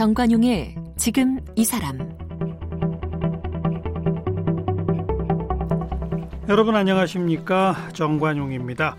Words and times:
정관용의 0.00 0.76
지금 0.96 1.40
이 1.56 1.62
사람 1.62 1.98
여러분 6.48 6.74
안녕하십니까 6.74 7.76
정관용입니다. 7.92 8.96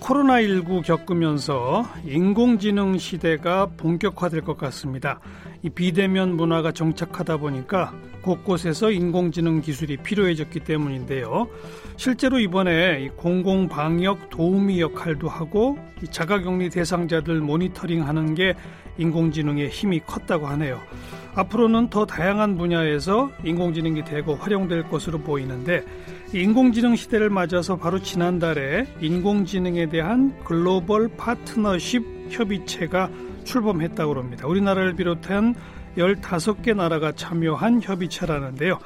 코로나19 0.00 0.82
겪으면서 0.82 1.86
인공지능 2.04 2.98
시대가 2.98 3.66
본격화될 3.76 4.40
것 4.40 4.58
같습니다. 4.58 5.20
이 5.62 5.70
비대면 5.70 6.34
문화가 6.34 6.72
정착하다 6.72 7.36
보니까 7.36 7.94
곳곳에서 8.26 8.90
인공지능 8.90 9.60
기술이 9.60 9.98
필요해졌기 9.98 10.60
때문인데요. 10.60 11.48
실제로 11.96 12.40
이번에 12.40 13.08
공공방역 13.16 14.30
도우미 14.30 14.80
역할도 14.80 15.28
하고 15.28 15.78
자가격리 16.10 16.70
대상자들 16.70 17.40
모니터링하는 17.40 18.34
게 18.34 18.54
인공지능의 18.98 19.68
힘이 19.68 20.00
컸다고 20.00 20.48
하네요. 20.48 20.80
앞으로는 21.36 21.88
더 21.90 22.04
다양한 22.04 22.56
분야에서 22.56 23.30
인공지능이 23.44 24.04
되고 24.04 24.34
활용될 24.34 24.88
것으로 24.88 25.18
보이는데 25.18 25.84
인공지능 26.34 26.96
시대를 26.96 27.30
맞아서 27.30 27.76
바로 27.76 28.00
지난달에 28.00 28.86
인공지능에 29.00 29.88
대한 29.88 30.34
글로벌 30.42 31.08
파트너십 31.16 32.28
협의체가 32.30 33.08
출범했다고 33.44 34.14
합니다. 34.14 34.48
우리나라를 34.48 34.96
비롯한 34.96 35.54
15개 35.96 36.74
나라가 36.74 37.12
참여한 37.12 37.80
협의체라는데요. 37.82 38.78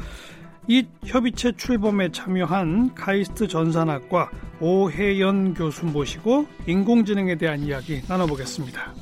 이 0.68 0.86
협의체 1.04 1.52
출범에 1.56 2.12
참여한 2.12 2.94
카이스트 2.94 3.48
전산학과 3.48 4.30
오혜연 4.60 5.54
교수 5.54 5.86
모시고 5.86 6.46
인공지능에 6.66 7.36
대한 7.36 7.60
이야기 7.60 8.02
나눠보겠습니다. 8.08 8.92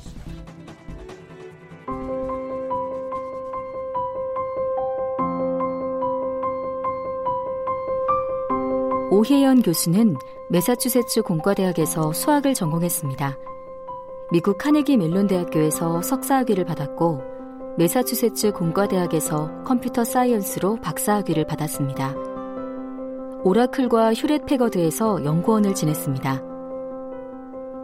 오혜연 9.11 9.63
교수는 9.63 10.15
매사추세츠 10.49 11.23
공과대학에서 11.23 12.13
수학을 12.13 12.53
전공했습니다. 12.53 13.37
미국 14.31 14.57
카네기 14.57 14.97
멜론 14.97 15.27
대학교에서 15.27 16.01
석사학위를 16.01 16.65
받았고 16.65 17.38
매사추세츠 17.77 18.51
공과대학에서 18.51 19.63
컴퓨터 19.63 20.03
사이언스로 20.03 20.77
박사학위를 20.81 21.45
받았습니다. 21.45 22.13
오라클과 23.43 24.13
휴렛 24.13 24.45
패커드에서 24.45 25.23
연구원을 25.23 25.73
지냈습니다. 25.75 26.43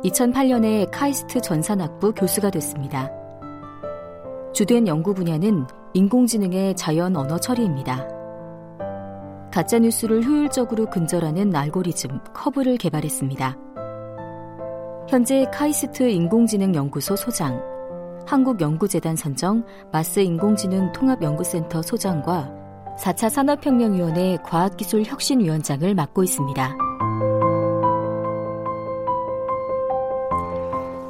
2008년에 0.03 0.89
카이스트 0.91 1.39
전산학부 1.39 2.13
교수가 2.13 2.49
됐습니다. 2.51 3.09
주된 4.53 4.87
연구 4.87 5.13
분야는 5.13 5.65
인공지능의 5.93 6.75
자연 6.75 7.15
언어 7.15 7.37
처리입니다. 7.37 8.07
가짜뉴스를 9.51 10.23
효율적으로 10.25 10.89
근절하는 10.89 11.55
알고리즘 11.55 12.19
커브를 12.33 12.77
개발했습니다. 12.77 13.57
현재 15.07 15.45
카이스트 15.53 16.03
인공지능 16.09 16.75
연구소 16.75 17.15
소장, 17.15 17.61
한국연구재단 18.25 19.15
선정 19.15 19.63
마스 19.91 20.19
인공지능 20.19 20.91
통합연구센터 20.91 21.81
소장과 21.81 22.51
4차 22.99 23.29
산업혁명위원회 23.29 24.37
과학기술혁신위원장을 24.43 25.93
맡고 25.93 26.23
있습니다. 26.23 26.77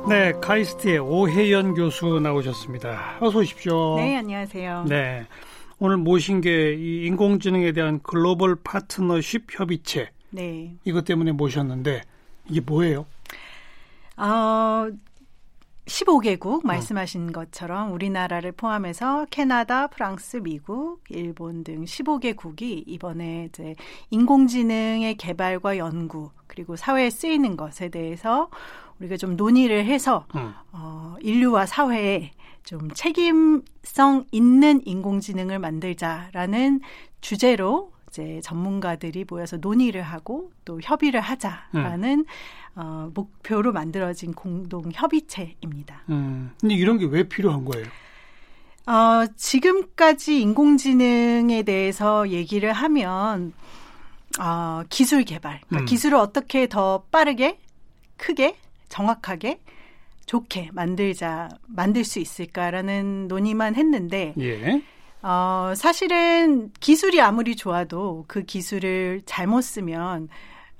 네, 0.07 0.33
카이스트의 0.39 0.99
오혜연 0.99 1.73
교수 1.73 2.19
나오셨습니다. 2.19 3.17
어서 3.21 3.39
오십시오. 3.39 3.95
네, 3.97 4.17
안녕하세요. 4.17 4.85
네. 4.87 5.25
오늘 5.79 5.97
모신 5.97 6.41
게 6.41 6.75
이 6.75 7.05
인공지능에 7.07 7.71
대한 7.71 7.99
글로벌 8.03 8.55
파트너십 8.55 9.47
협의체. 9.51 10.09
네. 10.29 10.75
이것 10.85 11.05
때문에 11.05 11.31
모셨는데 11.31 12.01
이게 12.49 12.61
뭐예요? 12.61 13.05
어, 14.17 14.87
15개국 15.85 16.65
말씀하신 16.65 17.31
것처럼 17.31 17.91
우리나라를 17.93 18.51
포함해서 18.53 19.27
캐나다, 19.29 19.87
프랑스, 19.87 20.37
미국, 20.37 21.03
일본 21.09 21.63
등 21.63 21.83
15개국이 21.83 22.83
이번에 22.87 23.45
이제 23.49 23.75
인공지능의 24.09 25.15
개발과 25.15 25.77
연구 25.77 26.31
그리고 26.47 26.75
사회에 26.75 27.09
쓰이는 27.09 27.55
것에 27.55 27.89
대해서 27.89 28.49
우리가 28.99 29.17
좀 29.17 29.35
논의를 29.35 29.85
해서 29.85 30.25
음. 30.35 30.53
어, 30.71 31.15
인류와 31.21 31.65
사회에 31.65 32.31
좀 32.63 32.89
책임성 32.91 34.25
있는 34.31 34.81
인공지능을 34.85 35.59
만들자라는 35.59 36.81
주제로 37.21 37.94
이제 38.15 38.39
전문가들이 38.41 39.25
모여서 39.27 39.57
논의를 39.57 40.01
하고 40.01 40.49
또 40.63 40.79
협의를 40.81 41.19
하자라는 41.19 42.19
음. 42.19 42.25
어, 42.75 43.11
목표로 43.13 43.73
만들어진 43.73 44.33
공동 44.33 44.89
협의체입니다. 44.93 46.03
음. 46.09 46.51
근데 46.61 46.75
이런 46.75 46.97
게 46.97 47.05
왜 47.05 47.27
필요한 47.27 47.65
거예요? 47.65 47.85
어, 48.87 49.25
지금까지 49.35 50.41
인공지능에 50.41 51.63
대해서 51.63 52.29
얘기를 52.29 52.71
하면 52.71 53.51
어, 54.39 54.83
기술 54.89 55.23
개발, 55.23 55.59
그러니까 55.67 55.83
음. 55.83 55.85
기술을 55.85 56.17
어떻게 56.17 56.67
더 56.67 57.03
빠르게, 57.11 57.59
크게, 58.17 58.55
정확하게 58.87 59.59
좋게 60.25 60.69
만들자 60.73 61.49
만들 61.67 62.03
수 62.05 62.19
있을까라는 62.19 63.27
논의만 63.27 63.75
했는데 63.75 64.33
예. 64.39 64.81
어, 65.21 65.73
사실은 65.75 66.71
기술이 66.79 67.19
아무리 67.21 67.55
좋아도 67.55 68.25
그 68.27 68.43
기술을 68.43 69.23
잘못 69.25 69.61
쓰면 69.61 70.29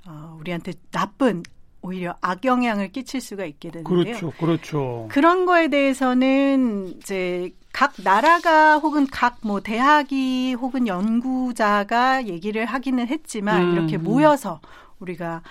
어, 0.06 0.36
우리한테 0.40 0.72
나쁜 0.92 1.42
오히려 1.82 2.16
악영향을 2.20 2.90
끼칠 2.92 3.20
수가 3.20 3.44
있게 3.44 3.70
되는데요. 3.70 4.04
그렇죠, 4.04 4.30
그렇죠. 4.38 5.08
그런 5.10 5.46
거에 5.46 5.68
대해서는 5.68 6.94
이제 6.98 7.50
각 7.72 7.94
나라가 8.02 8.78
혹은 8.78 9.06
각 9.06 9.36
뭐 9.42 9.60
대학이 9.60 10.54
혹은 10.54 10.86
연구자가 10.88 12.26
얘기를 12.26 12.64
하기는 12.66 13.06
했지만 13.06 13.62
음, 13.62 13.72
이렇게 13.72 13.98
모여서 13.98 14.60
우리가 14.98 15.42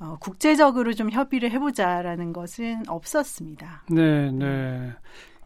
어, 0.00 0.16
국제적으로 0.18 0.92
좀 0.94 1.10
협의를 1.10 1.50
해보자라는 1.52 2.32
것은 2.32 2.84
없었습니다. 2.88 3.84
네, 3.90 4.32
네. 4.32 4.92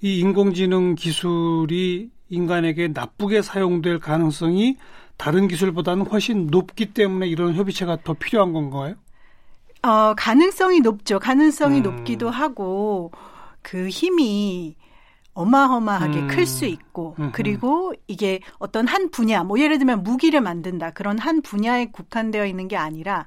이 0.01 0.21
인공지능 0.21 0.95
기술이 0.95 2.11
인간에게 2.29 2.89
나쁘게 2.89 3.43
사용될 3.43 4.01
가능성이 4.01 4.77
다른 5.17 5.49
기술보다는 5.49 6.07
훨씬 6.07 6.47
높기 6.47 6.93
때문에 6.93 7.27
이런 7.27 7.55
협의체가 7.55 7.99
더 8.05 8.15
필요한 8.15 8.53
건가요? 8.53 8.95
어, 9.83 10.15
가능성이 10.17 10.81
높죠. 10.81 11.19
가능성이 11.19 11.79
음. 11.79 11.83
높기도 11.83 12.31
하고 12.31 13.11
그 13.63 13.89
힘이 13.89 14.77
어마어마하게 15.35 16.19
음. 16.21 16.29
클수 16.29 16.67
있고 16.67 17.15
음흠. 17.19 17.31
그리고 17.33 17.93
이게 18.09 18.41
어떤 18.59 18.89
한 18.89 19.11
분야 19.11 19.45
뭐 19.45 19.59
예를 19.61 19.79
들면 19.79 20.03
무기를 20.03 20.41
만든다 20.41 20.91
그런 20.91 21.19
한 21.19 21.43
분야에 21.43 21.87
국한되어 21.87 22.45
있는 22.47 22.67
게 22.67 22.77
아니라 22.77 23.27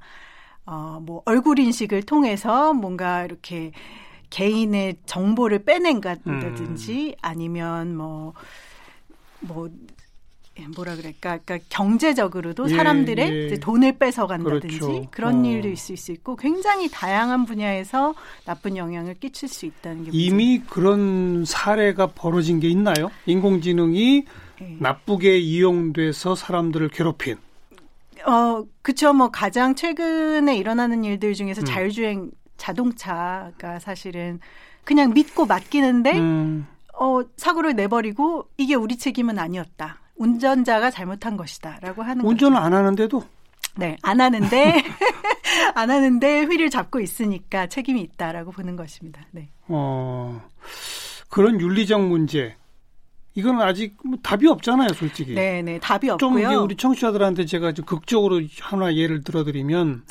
어, 0.66 1.00
뭐 1.02 1.22
얼굴 1.26 1.60
인식을 1.60 2.04
통해서 2.04 2.74
뭔가 2.74 3.24
이렇게 3.24 3.72
개인의 4.32 4.98
정보를 5.06 5.64
빼낸다든지 5.66 7.08
음. 7.10 7.16
아니면 7.22 7.96
뭐, 7.96 8.34
뭐, 9.42 9.70
뭐라 10.76 10.96
그럴까, 10.96 11.40
그러니까 11.40 11.60
경제적으로도 11.70 12.70
예, 12.70 12.76
사람들의 12.76 13.52
예. 13.52 13.60
돈을 13.60 13.98
뺏어간다든지 13.98 14.80
그렇죠. 14.80 15.08
그런 15.12 15.44
어. 15.44 15.48
일도 15.48 15.70
있을 15.70 15.98
수 15.98 16.12
있고 16.12 16.36
굉장히 16.36 16.90
다양한 16.90 17.46
분야에서 17.46 18.14
나쁜 18.46 18.78
영향을 18.78 19.16
끼칠 19.16 19.50
수 19.50 19.66
있다는 19.66 20.06
게 20.06 20.12
이미 20.14 20.58
문제. 20.58 20.66
그런 20.70 21.46
사례가 21.46 22.08
벌어진 22.08 22.60
게 22.60 22.70
있나요? 22.70 23.10
인공지능이 23.26 24.26
예. 24.62 24.78
나쁘게 24.80 25.40
이용돼서 25.40 26.36
사람들을 26.36 26.90
괴롭힌. 26.90 27.38
어, 28.26 28.64
그쵸. 28.82 29.14
뭐 29.14 29.30
가장 29.32 29.74
최근에 29.74 30.56
일어나는 30.56 31.04
일들 31.04 31.34
중에서 31.34 31.62
음. 31.62 31.66
자율주행 31.66 32.32
자동차가 32.58 33.80
사실은 33.80 34.40
그냥 34.84 35.14
믿고 35.14 35.48
맡기는데 35.48 36.20
음. 36.20 36.68
어, 37.00 37.22
사고를 37.38 37.76
내버리고 37.76 38.48
이게 38.58 38.76
우리 38.76 38.98
책임은 38.98 39.40
아니었다. 39.40 40.00
운전자가 40.16 40.92
잘못한 40.92 41.38
것이다라고 41.38 42.04
하는 42.04 42.24
운전을 42.26 42.56
거죠. 42.56 42.66
안 42.66 42.74
하는데도 42.74 43.24
네, 43.78 43.98
안 44.02 44.22
하는데 44.22 44.84
안 45.74 45.90
하는데 45.90 46.44
휠을 46.44 46.70
잡고 46.70 47.00
있으니까 47.00 47.68
책임이 47.68 48.02
있다라고 48.02 48.52
보는 48.52 48.76
것입니다. 48.76 49.22
네. 49.32 49.50
어. 49.68 50.42
그런 51.30 51.60
윤리적 51.60 52.02
문제 52.08 52.56
이건 53.34 53.62
아직 53.62 53.96
뭐 54.04 54.20
답이 54.22 54.48
없잖아요, 54.48 54.90
솔직히. 54.90 55.34
네, 55.34 55.62
네, 55.62 55.80
답이 55.80 56.10
없고요. 56.10 56.50
좀 56.50 56.64
우리 56.64 56.76
청취자들한테 56.76 57.46
제가 57.46 57.72
좀 57.72 57.86
극적으로 57.86 58.42
하나 58.60 58.94
예를 58.94 59.24
들어드리면 59.24 60.04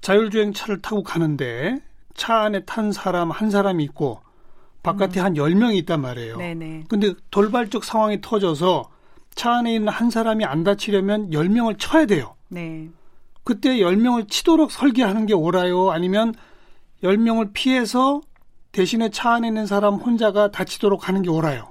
자율주행 0.00 0.52
차를 0.52 0.80
타고 0.80 1.02
가는데 1.02 1.76
차 2.14 2.42
안에 2.42 2.64
탄 2.64 2.92
사람 2.92 3.30
한 3.32 3.50
사람이 3.50 3.82
있고 3.84 4.20
바깥에 4.82 5.20
음. 5.20 5.24
한 5.24 5.34
10명이 5.34 5.76
있단 5.78 6.00
말이에요. 6.00 6.36
네네. 6.36 6.84
근데 6.88 7.14
돌발적 7.30 7.84
상황이 7.84 8.20
터져서 8.20 8.90
차 9.34 9.54
안에 9.54 9.74
있는 9.74 9.88
한 9.88 10.10
사람이 10.10 10.44
안 10.44 10.64
다치려면 10.64 11.30
10명을 11.30 11.76
쳐야 11.78 12.06
돼요. 12.06 12.34
네. 12.48 12.88
그때 13.44 13.78
10명을 13.78 14.28
치도록 14.28 14.70
설계하는 14.70 15.26
게 15.26 15.34
옳아요? 15.34 15.90
아니면 15.90 16.34
10명을 17.02 17.50
피해서 17.52 18.20
대신에 18.72 19.10
차 19.10 19.32
안에 19.32 19.48
있는 19.48 19.66
사람 19.66 19.94
혼자가 19.94 20.50
다치도록 20.50 21.08
하는 21.08 21.22
게 21.22 21.30
옳아요? 21.30 21.70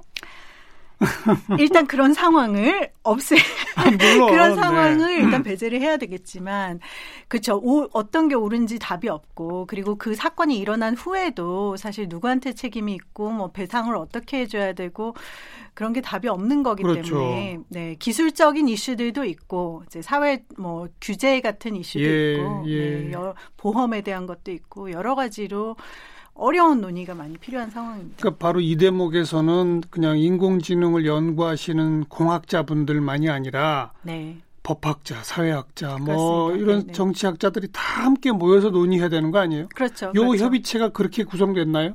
일단 1.58 1.86
그런 1.86 2.12
상황을 2.12 2.90
없애 3.02 3.36
아, 3.76 3.84
그런 4.28 4.56
상황을 4.56 5.18
네. 5.18 5.24
일단 5.24 5.42
배제를 5.42 5.80
해야 5.80 5.96
되겠지만 5.96 6.80
그렇죠 7.28 7.62
어떤 7.92 8.28
게 8.28 8.34
옳은지 8.34 8.78
답이 8.78 9.08
없고 9.08 9.66
그리고 9.66 9.96
그 9.96 10.14
사건이 10.14 10.58
일어난 10.58 10.94
후에도 10.94 11.76
사실 11.76 12.06
누구한테 12.08 12.52
책임이 12.52 12.94
있고 12.94 13.30
뭐 13.30 13.50
배상을 13.52 13.94
어떻게 13.96 14.40
해줘야 14.40 14.72
되고 14.72 15.14
그런 15.74 15.92
게 15.92 16.00
답이 16.00 16.26
없는 16.26 16.64
거기 16.64 16.82
그렇죠. 16.82 17.14
때문에 17.14 17.58
네 17.68 17.94
기술적인 17.96 18.68
이슈들도 18.68 19.24
있고 19.24 19.84
이제 19.86 20.02
사회 20.02 20.44
뭐 20.56 20.88
규제 21.00 21.40
같은 21.40 21.76
이슈도 21.76 22.04
예, 22.04 22.32
있고 22.32 22.64
예. 22.66 22.90
네, 23.02 23.12
보험에 23.56 24.00
대한 24.00 24.26
것도 24.26 24.50
있고 24.50 24.90
여러 24.90 25.14
가지로 25.14 25.76
어려운 26.38 26.80
논의가 26.80 27.14
많이 27.14 27.36
필요한 27.36 27.68
상황입니다. 27.68 28.16
그러니까 28.18 28.38
바로 28.38 28.60
이 28.60 28.76
대목에서는 28.76 29.82
그냥 29.90 30.18
인공지능을 30.18 31.04
연구하시는 31.04 32.04
공학자분들만이 32.04 33.28
아니라 33.28 33.92
네. 34.02 34.38
법학자, 34.62 35.16
사회학자, 35.22 35.98
뭐 35.98 36.46
그렇습니다. 36.46 36.62
이런 36.62 36.80
네, 36.80 36.86
네. 36.86 36.92
정치학자들이 36.92 37.68
다 37.72 38.04
함께 38.04 38.30
모여서 38.30 38.70
논의해야 38.70 39.08
되는 39.08 39.30
거 39.30 39.38
아니에요? 39.38 39.68
그렇죠. 39.74 40.06
요 40.06 40.12
그렇죠. 40.12 40.44
협의체가 40.44 40.90
그렇게 40.90 41.24
구성됐나요? 41.24 41.94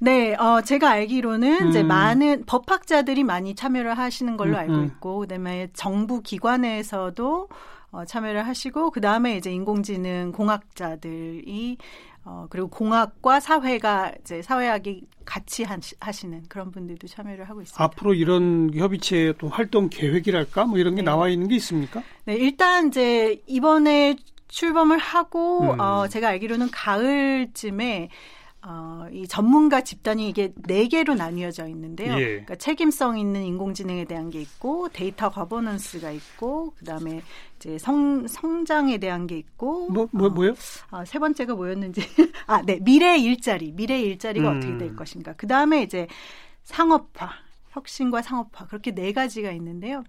네, 0.00 0.34
어, 0.34 0.60
제가 0.60 0.90
알기로는 0.90 1.62
음. 1.62 1.68
이제 1.70 1.82
많은 1.82 2.44
법학자들이 2.46 3.24
많이 3.24 3.54
참여를 3.54 3.96
하시는 3.96 4.36
걸로 4.36 4.52
음, 4.52 4.58
알고 4.58 4.72
음. 4.74 4.84
있고, 4.84 5.20
그다음에 5.20 5.68
정부 5.72 6.20
기관에서도 6.20 7.48
어, 7.92 8.04
참여를 8.04 8.46
하시고, 8.46 8.90
그 8.90 9.00
다음에 9.00 9.36
이제 9.36 9.50
인공지능 9.52 10.32
공학자들이 10.32 11.78
어, 12.24 12.46
그리고 12.48 12.68
공학과 12.68 13.38
사회가 13.38 14.12
이제 14.20 14.40
사회학이 14.40 15.02
같이 15.24 15.64
하시는 16.00 16.42
그런 16.48 16.70
분들도 16.70 17.06
참여를 17.06 17.48
하고 17.48 17.62
있습니다. 17.62 17.82
앞으로 17.82 18.14
이런 18.14 18.70
협의체 18.74 19.34
또 19.38 19.48
활동 19.48 19.88
계획이랄까 19.90 20.64
뭐 20.64 20.78
이런 20.78 20.94
게 20.94 21.02
네. 21.02 21.06
나와 21.06 21.28
있는 21.28 21.48
게 21.48 21.56
있습니까? 21.56 22.02
네, 22.24 22.34
일단 22.36 22.88
이제 22.88 23.42
이번에 23.46 24.16
출범을 24.48 24.98
하고 24.98 25.72
음. 25.72 25.80
어, 25.80 26.08
제가 26.08 26.28
알기로는 26.28 26.70
가을쯤에 26.70 28.08
어, 28.66 29.06
이 29.12 29.28
전문가 29.28 29.82
집단이 29.82 30.28
이게 30.28 30.52
네 30.56 30.88
개로 30.88 31.14
나뉘어져 31.14 31.68
있는데요. 31.68 32.14
예. 32.14 32.24
그러니까 32.24 32.56
책임성 32.56 33.18
있는 33.18 33.42
인공지능에 33.42 34.06
대한 34.06 34.30
게 34.30 34.40
있고 34.40 34.88
데이터 34.88 35.28
governance가 35.28 36.10
있고 36.12 36.72
그다음에 36.78 37.22
이제 37.56 37.76
성 37.76 38.26
성장에 38.26 38.96
대한 38.98 39.26
게 39.26 39.36
있고 39.36 39.90
뭐, 39.90 40.08
뭐 40.12 40.30
뭐요? 40.30 40.52
어, 40.90 40.98
아, 40.98 41.04
세 41.04 41.18
번째가 41.18 41.54
뭐였는지 41.54 42.00
아, 42.46 42.62
네. 42.62 42.78
미래 42.80 43.18
일자리. 43.18 43.72
미래 43.72 44.00
일자리가 44.00 44.50
음. 44.50 44.56
어떻게 44.56 44.78
될 44.78 44.96
것인가. 44.96 45.34
그다음에 45.34 45.82
이제 45.82 46.06
상업화 46.62 47.43
혁신과 47.74 48.22
상업화 48.22 48.66
그렇게 48.66 48.92
네 48.94 49.12
가지가 49.12 49.50
있는데요. 49.52 50.04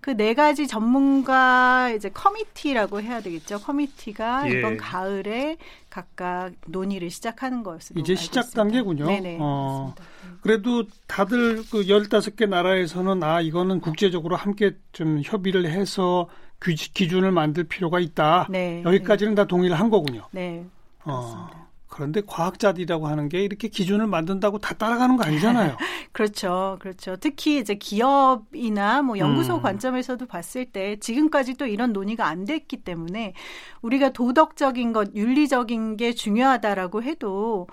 그 0.00 0.18
네 0.18 0.34
가지 0.34 0.66
전문가 0.66 1.90
이제 1.90 2.08
committee라고 2.08 3.00
해야 3.00 3.20
되겠죠. 3.20 3.58
committee가 3.60 4.50
예. 4.50 4.58
이번 4.58 4.76
가을에 4.76 5.56
각각 5.90 6.52
논의를 6.66 7.10
시작하는 7.10 7.62
것으로 7.62 8.00
이제 8.00 8.14
시작 8.14 8.40
있습니다. 8.40 8.62
단계군요. 8.62 9.06
네네. 9.06 9.38
어, 9.40 9.94
그래도 10.40 10.84
다들 11.06 11.62
그 11.70 11.84
15개 11.84 12.48
나라에서는 12.48 13.22
아 13.22 13.40
이거는 13.40 13.80
국제적으로 13.80 14.36
함께 14.36 14.76
좀 14.92 15.20
협의를 15.24 15.70
해서 15.70 16.28
기준을 16.60 17.30
만들 17.32 17.64
필요가 17.64 18.00
있다. 18.00 18.46
네. 18.50 18.82
여기까지는 18.84 19.34
네. 19.34 19.42
다 19.42 19.46
동의를 19.46 19.78
한 19.78 19.90
거군요. 19.90 20.26
네. 20.32 20.64
그렇습니다. 21.02 21.50
어. 21.54 21.67
그런데 21.98 22.22
과학자들이라고 22.24 23.08
하는 23.08 23.28
게 23.28 23.42
이렇게 23.42 23.66
기준을 23.66 24.06
만든다고 24.06 24.58
다 24.58 24.72
따라가는 24.74 25.16
거 25.16 25.24
아니잖아요. 25.24 25.76
그렇죠. 26.12 26.76
그렇죠. 26.78 27.16
특히 27.16 27.58
이제 27.58 27.74
기업이나 27.74 29.02
뭐 29.02 29.18
연구소 29.18 29.56
음. 29.56 29.62
관점에서도 29.62 30.24
봤을 30.26 30.64
때 30.64 30.94
지금까지 31.00 31.54
또 31.54 31.66
이런 31.66 31.92
논의가 31.92 32.24
안 32.28 32.44
됐기 32.44 32.84
때문에 32.84 33.34
우리가 33.82 34.10
도덕적인 34.10 34.92
것, 34.92 35.12
윤리적인 35.12 35.96
게 35.96 36.12
중요하다라고 36.12 37.02
해도 37.02 37.66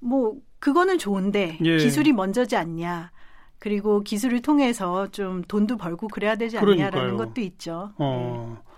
뭐 0.00 0.36
그거는 0.58 0.96
좋은데 0.96 1.58
예. 1.62 1.76
기술이 1.76 2.14
먼저지 2.14 2.56
않냐. 2.56 3.10
그리고 3.58 4.00
기술을 4.00 4.40
통해서 4.40 5.08
좀 5.08 5.42
돈도 5.42 5.76
벌고 5.76 6.08
그래야 6.08 6.36
되지 6.36 6.56
않냐라는 6.56 6.90
그러니까요. 6.90 7.16
것도 7.18 7.42
있죠. 7.42 7.92
어. 7.98 8.56
네. 8.64 8.71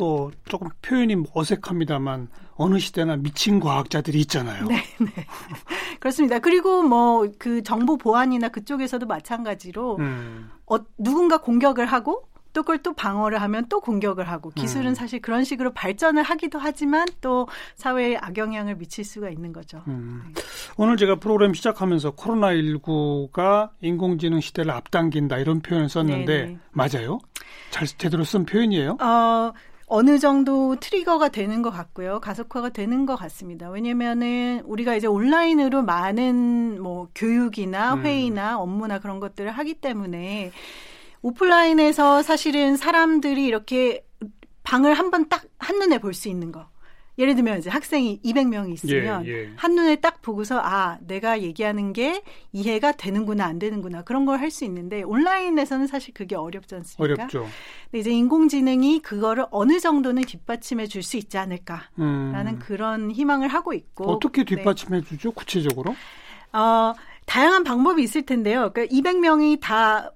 또 0.00 0.30
조금 0.48 0.68
표현이 0.80 1.14
어색합니다만 1.34 2.28
어느 2.54 2.78
시대나 2.78 3.16
미친 3.16 3.60
과학자들이 3.60 4.18
있잖아요. 4.20 4.66
네, 4.66 4.82
네. 4.98 5.26
그렇습니다. 6.00 6.38
그리고 6.38 6.82
뭐 6.82 7.28
그 7.38 7.62
정보 7.62 7.96
보안이나 7.96 8.48
그쪽에서도 8.48 9.06
마찬가지로 9.06 9.96
음. 9.98 10.50
어, 10.66 10.78
누군가 10.98 11.38
공격을 11.38 11.86
하고 11.86 12.24
또 12.52 12.62
그걸 12.62 12.78
또 12.78 12.92
방어를 12.92 13.40
하면 13.42 13.66
또 13.68 13.80
공격을 13.80 14.28
하고 14.28 14.50
기술은 14.50 14.88
음. 14.90 14.94
사실 14.94 15.20
그런 15.20 15.44
식으로 15.44 15.72
발전을 15.72 16.24
하기도 16.24 16.58
하지만 16.58 17.06
또 17.20 17.46
사회에 17.76 18.16
악영향을 18.16 18.74
미칠 18.76 19.04
수가 19.04 19.30
있는 19.30 19.52
거죠. 19.52 19.82
음. 19.86 20.22
네. 20.34 20.42
오늘 20.76 20.96
제가 20.96 21.16
프로그램 21.16 21.54
시작하면서 21.54 22.12
코로나19가 22.16 23.70
인공지능 23.80 24.40
시대를 24.40 24.72
앞당긴다 24.72 25.38
이런 25.38 25.60
표현을 25.60 25.88
썼는데 25.88 26.26
네네. 26.26 26.46
네. 26.46 26.58
맞아요? 26.72 27.20
잘 27.70 27.86
제대로 27.86 28.24
쓴 28.24 28.44
표현이에요? 28.44 28.96
어, 29.00 29.52
어느 29.92 30.20
정도 30.20 30.76
트리거가 30.76 31.30
되는 31.30 31.62
것 31.62 31.70
같고요. 31.70 32.20
가속화가 32.20 32.68
되는 32.70 33.06
것 33.06 33.16
같습니다. 33.16 33.68
왜냐면은 33.70 34.62
우리가 34.64 34.94
이제 34.94 35.08
온라인으로 35.08 35.82
많은 35.82 36.80
뭐 36.80 37.08
교육이나 37.16 37.94
음. 37.94 38.02
회의나 38.04 38.54
음. 38.56 38.60
업무나 38.60 39.00
그런 39.00 39.18
것들을 39.18 39.50
하기 39.50 39.74
때문에 39.74 40.52
오프라인에서 41.22 42.22
사실은 42.22 42.76
사람들이 42.76 43.44
이렇게 43.44 44.06
방을 44.62 44.94
한번 44.94 45.28
딱 45.28 45.44
한눈에 45.58 45.98
볼 45.98 46.14
수 46.14 46.28
있는 46.28 46.52
거. 46.52 46.68
예를 47.20 47.34
들면 47.36 47.58
이제 47.58 47.70
학생이 47.70 48.20
200명이 48.24 48.72
있으면 48.72 49.26
예, 49.26 49.30
예. 49.30 49.50
한눈에 49.56 49.96
딱 49.96 50.22
보고서 50.22 50.58
아, 50.60 50.98
내가 51.02 51.42
얘기하는 51.42 51.92
게 51.92 52.22
이해가 52.52 52.92
되는구나 52.92 53.44
안 53.44 53.58
되는구나 53.58 54.02
그런 54.02 54.24
걸 54.26 54.38
할 54.40 54.50
수 54.50 54.64
있는데 54.64 55.02
온라인에서는 55.02 55.86
사실 55.86 56.14
그게 56.14 56.34
어렵지 56.34 56.74
않습니까? 56.76 57.04
어렵죠. 57.22 57.46
근데 57.90 57.98
이제 58.00 58.10
인공지능이 58.10 59.00
그거를 59.02 59.44
어느 59.50 59.78
정도는 59.78 60.22
뒷받침해 60.22 60.86
줄 60.86 61.02
수 61.02 61.16
있지 61.18 61.36
않을까라는 61.38 61.88
음. 61.98 62.58
그런 62.60 63.10
희망을 63.10 63.48
하고 63.48 63.72
있고 63.74 64.10
어떻게 64.10 64.44
네. 64.44 64.56
뒷받침해 64.56 65.02
주죠? 65.02 65.30
구체적으로? 65.32 65.94
어, 66.52 66.94
다양한 67.26 67.64
방법이 67.64 68.02
있을 68.02 68.22
텐데요. 68.22 68.70
그러니까 68.72 68.94
200명이 68.96 69.60
다 69.60 70.10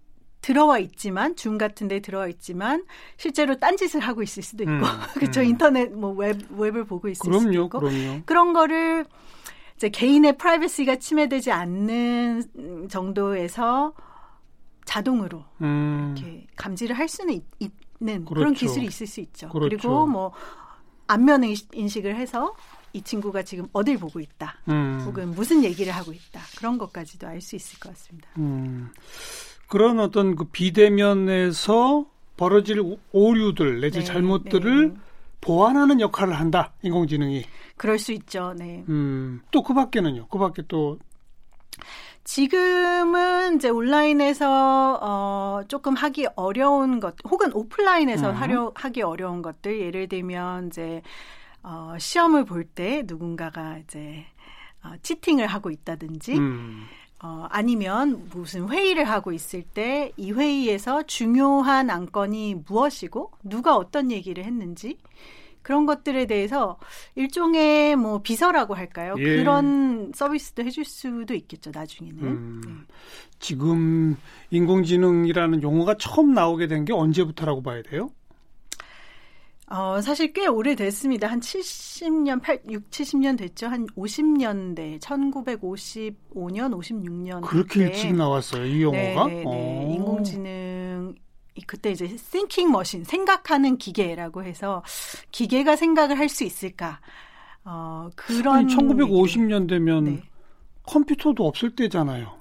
들어와 0.44 0.78
있지만 0.78 1.36
줌 1.36 1.56
같은 1.56 1.88
데 1.88 2.00
들어와 2.00 2.28
있지만 2.28 2.84
실제로 3.16 3.58
딴짓을 3.58 4.00
하고 4.00 4.22
있을 4.22 4.42
수도 4.42 4.62
있고 4.64 4.74
음, 4.74 4.82
그렇죠 5.14 5.40
음. 5.40 5.46
인터넷 5.46 5.90
뭐 5.90 6.12
웹 6.12 6.36
웹을 6.50 6.84
보고 6.84 7.08
있을 7.08 7.22
그럼요, 7.22 7.40
수도 7.40 7.52
있고 7.64 7.80
그럼요. 7.80 8.22
그런 8.26 8.52
거를 8.52 9.06
이제 9.76 9.88
개인의 9.88 10.36
프라이버시가 10.36 10.96
침해되지 10.96 11.50
않는 11.50 12.88
정도에서 12.90 13.94
자동으로 14.84 15.46
음. 15.62 16.14
이렇게 16.14 16.46
감지를 16.56 16.98
할 16.98 17.08
수는 17.08 17.40
있, 17.60 17.72
는 18.00 18.24
그렇죠. 18.26 18.34
그런 18.34 18.52
기술이 18.52 18.84
있을 18.86 19.06
수 19.06 19.20
있죠. 19.20 19.48
그렇죠. 19.48 19.68
그리고 19.78 20.06
뭐 20.06 20.32
안면 21.06 21.42
인식을 21.72 22.16
해서 22.16 22.54
이 22.92 23.00
친구가 23.00 23.44
지금 23.44 23.66
어딜 23.72 23.96
보고 23.98 24.20
있다, 24.20 24.56
음. 24.68 25.00
혹은 25.06 25.30
무슨 25.30 25.64
얘기를 25.64 25.92
하고 25.94 26.12
있다 26.12 26.40
그런 26.58 26.76
것까지도 26.76 27.26
알 27.26 27.40
수 27.40 27.56
있을 27.56 27.78
것 27.78 27.90
같습니다. 27.90 28.28
음. 29.74 29.76
그런 29.76 29.98
어떤 29.98 30.36
그 30.36 30.44
비대면에서 30.44 32.06
벌어질 32.36 32.96
오류들 33.12 33.80
내지 33.80 33.98
네, 34.00 34.04
잘못들을 34.04 34.88
네. 34.88 34.94
보완하는 35.40 36.00
역할을 36.00 36.32
한다 36.34 36.72
인공지능이. 36.82 37.44
그럴 37.76 37.98
수 37.98 38.12
있죠. 38.12 38.54
네. 38.56 38.84
음, 38.88 39.42
또 39.50 39.62
그밖에는요. 39.62 40.28
그밖에 40.28 40.62
또 40.68 40.98
지금은 42.22 43.56
이제 43.56 43.68
온라인에서 43.68 44.98
어 45.02 45.60
조금 45.68 45.94
하기 45.94 46.28
어려운 46.36 47.00
것 47.00 47.16
혹은 47.28 47.52
오프라인에서 47.52 48.30
음. 48.30 48.34
하려 48.34 48.72
하기 48.74 49.02
어려운 49.02 49.42
것들 49.42 49.80
예를 49.80 50.08
들면 50.08 50.68
이제 50.68 51.02
어 51.62 51.94
시험을 51.98 52.44
볼 52.44 52.64
때 52.64 53.02
누군가가 53.06 53.78
이제 53.78 54.24
어 54.82 54.92
치팅을 55.02 55.46
하고 55.48 55.70
있다든지 55.70 56.38
음. 56.38 56.86
어, 57.22 57.46
아니면 57.50 58.28
무슨 58.30 58.68
회의를 58.68 59.04
하고 59.04 59.32
있을 59.32 59.62
때 59.62 60.12
이 60.16 60.32
회의에서 60.32 61.02
중요한 61.04 61.88
안건이 61.90 62.62
무엇이고 62.66 63.30
누가 63.42 63.76
어떤 63.76 64.10
얘기를 64.12 64.44
했는지 64.44 64.98
그런 65.62 65.86
것들에 65.86 66.26
대해서 66.26 66.76
일종의 67.14 67.96
뭐 67.96 68.20
비서라고 68.20 68.74
할까요? 68.74 69.14
예. 69.18 69.36
그런 69.38 70.12
서비스도 70.14 70.62
해줄 70.64 70.84
수도 70.84 71.32
있겠죠 71.34 71.70
나중에는. 71.72 72.22
음, 72.22 72.60
네. 72.66 72.94
지금 73.38 74.16
인공지능이라는 74.50 75.62
용어가 75.62 75.96
처음 75.98 76.34
나오게 76.34 76.66
된 76.66 76.84
게 76.84 76.92
언제부터라고 76.92 77.62
봐야 77.62 77.80
돼요? 77.82 78.10
어, 79.66 80.00
사실 80.02 80.32
꽤 80.32 80.46
오래됐습니다. 80.46 81.26
한 81.26 81.40
70년, 81.40 82.42
8, 82.42 82.60
6, 82.70 82.90
70년 82.90 83.38
됐죠. 83.38 83.66
한 83.66 83.86
50년대, 83.96 85.00
1955년, 85.00 86.14
56년. 86.78 87.40
그렇게 87.42 87.80
때. 87.80 87.84
일찍 87.86 88.14
나왔어요, 88.14 88.66
이 88.66 88.82
용어가? 88.82 89.26
네, 89.26 89.34
네, 89.36 89.44
네. 89.44 89.94
인공지능, 89.94 91.14
그때 91.66 91.92
이제 91.92 92.06
thinking 92.06 92.68
machine, 92.70 93.04
생각하는 93.04 93.78
기계라고 93.78 94.42
해서 94.44 94.82
기계가 95.30 95.76
생각을 95.76 96.18
할 96.18 96.28
수 96.28 96.44
있을까. 96.44 97.00
어, 97.64 98.10
그런. 98.16 98.56
아니, 98.56 98.74
1950년대면 98.76 100.04
네. 100.04 100.22
컴퓨터도 100.82 101.46
없을 101.46 101.74
때잖아요. 101.74 102.36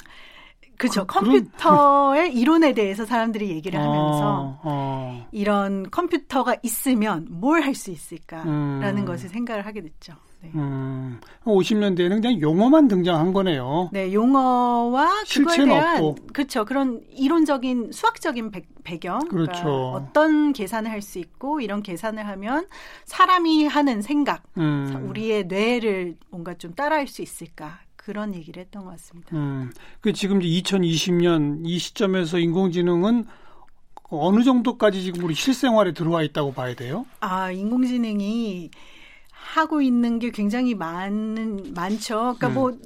그렇죠. 0.78 1.06
그, 1.06 1.20
컴퓨터의 1.20 2.30
그런... 2.30 2.38
이론에 2.38 2.74
대해서 2.74 3.06
사람들이 3.06 3.50
얘기를 3.50 3.80
하면서 3.80 4.60
아, 4.62 4.70
아. 4.70 5.26
이런 5.32 5.90
컴퓨터가 5.90 6.56
있으면 6.64 7.28
뭘 7.30 7.62
할 7.64 7.74
수 7.76 7.92
있을까라는 7.92 8.98
음. 9.00 9.06
것을 9.06 9.30
생각을 9.30 9.66
하게 9.66 9.82
됐죠. 9.82 10.14
네. 10.42 10.52
음, 10.56 11.22
50년대에는 11.46 12.22
그냥 12.22 12.42
용어만 12.42 12.90
등장한 12.90 13.32
거네요. 13.32 13.90
네, 13.94 14.12
용어와 14.14 15.24
그거에 15.34 15.64
대한 15.66 16.04
없고. 16.04 16.16
그렇죠. 16.34 16.66
그런 16.66 17.02
이론적인 17.12 17.92
수학적인 17.94 18.52
배, 18.52 18.98
경 19.00 19.20
그러니까 19.20 19.30
그렇죠. 19.30 19.64
그러니까 19.64 20.10
어떤 20.10 20.52
계산을 20.52 20.92
할 20.92 21.02
수 21.02 21.20
있고 21.20 21.62
이런 21.62 21.82
계산을 21.82 22.28
하면 22.28 22.68
사람이 23.06 23.66
하는 23.68 24.02
생각, 24.02 24.44
음. 24.58 25.06
우리의 25.10 25.46
뇌를 25.46 26.18
뭔가 26.30 26.54
좀 26.56 26.74
따라할 26.76 27.08
수 27.08 27.22
있을까? 27.22 27.80
그런 28.06 28.36
얘기를 28.36 28.62
했던 28.62 28.84
것 28.84 28.92
같습니다. 28.92 29.36
음, 29.36 29.72
그 30.02 30.12
지금 30.14 30.42
이제 30.42 30.62
2020년 30.62 31.62
이 31.66 31.80
시점에서 31.80 32.38
인공지능은 32.38 33.26
어느 34.10 34.44
정도까지 34.44 35.02
지금 35.02 35.24
우리 35.24 35.34
실생활에 35.34 35.94
들어와 35.94 36.22
있다고 36.24 36.54
봐야 36.54 36.76
돼요? 36.76 37.06
아, 37.22 37.52
인공지능이 37.52 38.70
하고 39.32 39.82
있는 39.82 40.20
게 40.20 40.32
굉장히 40.32 40.76
많은 40.76 41.74
많죠. 41.74 42.36
그러니까 42.38 42.48
음. 42.48 42.54
뭐 42.54 42.78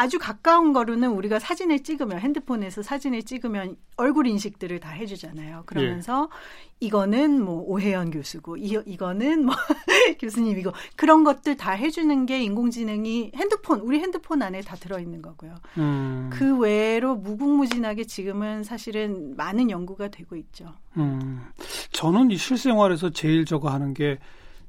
아주 0.00 0.18
가까운 0.18 0.72
거로는 0.72 1.10
우리가 1.10 1.38
사진을 1.38 1.80
찍으면 1.80 2.20
핸드폰에서 2.20 2.80
사진을 2.80 3.22
찍으면 3.22 3.76
얼굴 3.98 4.26
인식들을 4.26 4.80
다 4.80 4.88
해주잖아요. 4.88 5.64
그러면서 5.66 6.30
예. 6.32 6.86
이거는 6.86 7.44
뭐 7.44 7.62
오혜연 7.66 8.10
교수고 8.10 8.56
이 8.56 8.80
이거는 8.86 9.44
뭐 9.44 9.54
교수님이고 10.18 10.72
그런 10.96 11.22
것들 11.22 11.58
다 11.58 11.72
해주는 11.72 12.24
게 12.24 12.42
인공지능이 12.42 13.32
핸드폰 13.36 13.80
우리 13.80 14.00
핸드폰 14.00 14.40
안에 14.40 14.62
다 14.62 14.74
들어있는 14.74 15.20
거고요. 15.20 15.56
음. 15.76 16.30
그 16.32 16.56
외로 16.56 17.14
무궁무진하게 17.16 18.04
지금은 18.04 18.64
사실은 18.64 19.36
많은 19.36 19.70
연구가 19.70 20.08
되고 20.08 20.34
있죠. 20.34 20.72
음. 20.96 21.44
저는 21.92 22.30
이 22.30 22.38
실생활에서 22.38 23.10
제일 23.10 23.44
저거 23.44 23.68
하는 23.68 23.92
게 23.92 24.18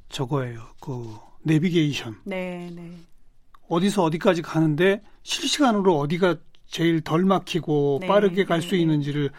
저거예요. 0.09 0.59
그 0.81 1.15
내비게이션. 1.43 2.17
네, 2.25 2.69
네. 2.75 2.91
어디서 3.69 4.03
어디까지 4.03 4.41
가는데 4.41 5.01
실시간으로 5.23 5.97
어디가 5.99 6.35
제일 6.67 7.01
덜 7.01 7.25
막히고 7.25 7.99
네, 8.01 8.07
빠르게 8.07 8.45
갈수 8.45 8.69
네, 8.71 8.77
네. 8.77 8.81
있는지를 8.83 9.29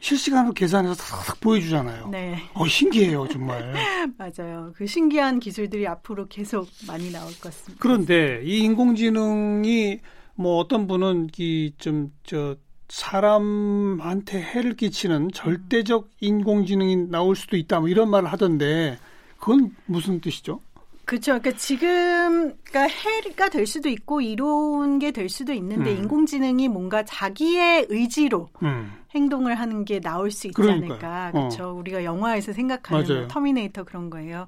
실시간으로 0.00 0.52
계산해서 0.52 0.94
싹 0.94 1.40
보여주잖아요. 1.40 2.08
네. 2.08 2.38
어, 2.54 2.66
신기해요, 2.66 3.26
정말. 3.28 3.72
맞아요. 4.18 4.72
그 4.76 4.86
신기한 4.86 5.40
기술들이 5.40 5.86
앞으로 5.86 6.26
계속 6.28 6.68
많이 6.86 7.10
나올 7.10 7.28
것 7.32 7.42
같습니다. 7.44 7.80
그런데 7.80 8.42
이 8.44 8.58
인공지능이 8.64 10.00
뭐 10.34 10.58
어떤 10.58 10.86
분은 10.86 11.30
이 11.38 11.72
좀 11.78 12.10
저 12.24 12.56
사람한테 12.88 14.40
해를 14.42 14.76
끼치는 14.76 15.30
절대적 15.32 16.10
인공지능이 16.20 17.08
나올 17.08 17.34
수도 17.34 17.56
있다 17.56 17.80
뭐 17.80 17.88
이런 17.88 18.10
말을 18.10 18.30
하던데 18.30 18.98
그건 19.38 19.74
무슨 19.86 20.20
뜻이죠? 20.20 20.60
그렇죠. 21.04 21.38
그러니까 21.38 21.52
지금 21.52 22.54
그러니까 22.64 22.82
해가 22.82 23.48
될 23.50 23.66
수도 23.66 23.88
있고 23.88 24.20
이로운 24.20 24.98
게 24.98 25.10
될 25.12 25.28
수도 25.28 25.52
있는데 25.52 25.92
음. 25.92 25.98
인공지능이 25.98 26.68
뭔가 26.68 27.04
자기의 27.04 27.86
의지로 27.90 28.48
음. 28.62 28.92
행동을 29.14 29.54
하는 29.54 29.84
게 29.84 30.00
나올 30.00 30.30
수 30.30 30.46
있지 30.48 30.54
그러니까요. 30.54 30.92
않을까. 30.92 31.30
그렇죠. 31.32 31.64
어. 31.68 31.72
우리가 31.74 32.04
영화에서 32.04 32.52
생각하는 32.52 33.06
뭐 33.16 33.28
터미네이터 33.28 33.84
그런 33.84 34.10
거예요. 34.10 34.46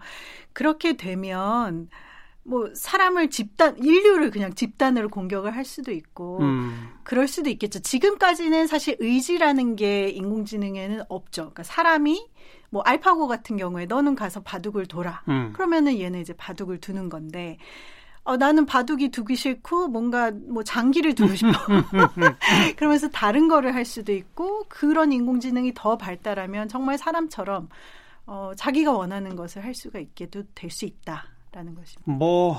그렇게 0.53 0.97
되면 0.97 1.89
뭐 2.43 2.71
사람을 2.75 3.31
집단 3.31 3.77
인류를 3.79 4.31
그냥 4.31 4.55
집단으로 4.55 5.09
공격을 5.09 5.55
할 5.55 5.65
수도 5.65 5.93
있고 5.93 6.39
음. 6.41 6.89
그럴 7.03 7.29
수도 7.29 7.51
있겠죠. 7.51 7.81
지금까지는 7.81 8.67
사실 8.67 8.97
의지라는 9.01 9.77
게 9.77 10.09
인공지능에는 10.09 11.03
없죠. 11.09 11.43
그러니까 11.43 11.63
사람이 11.65 12.27
뭐 12.71 12.83
알파고 12.83 13.29
같은 13.29 13.57
경우에 13.57 13.87
너는 13.87 14.15
가서 14.15 14.43
바둑을 14.43 14.87
둬라. 14.87 15.23
음. 15.29 15.53
그러면은 15.53 15.99
얘는 15.99 16.21
이제 16.21 16.33
바둑을 16.33 16.79
두는 16.81 17.09
건데 17.09 17.59
어, 18.25 18.37
나는 18.37 18.67
바둑이 18.67 19.11
두기 19.11 19.37
싫고 19.37 19.87
뭔가 19.89 20.33
뭐 20.33 20.65
장기를 20.65 21.15
두고 21.15 21.35
싶어. 21.37 21.53
그러면서 22.77 23.09
다른 23.09 23.47
거를 23.47 23.75
할 23.75 23.85
수도 23.85 24.13
있고 24.13 24.65
그런 24.69 25.13
인공지능이 25.13 25.75
더 25.75 25.97
발달하면 25.97 26.69
정말 26.69 26.99
사람처럼 26.99 27.69
어, 28.27 28.51
자기가 28.57 28.93
원하는 28.93 29.37
것을 29.37 29.65
할 29.65 29.75
수가 29.75 30.01
있게도 30.01 30.43
될 30.55 30.71
수 30.71 30.85
있다라는 30.85 31.77
것입니다. 31.77 32.03
뭐 32.07 32.57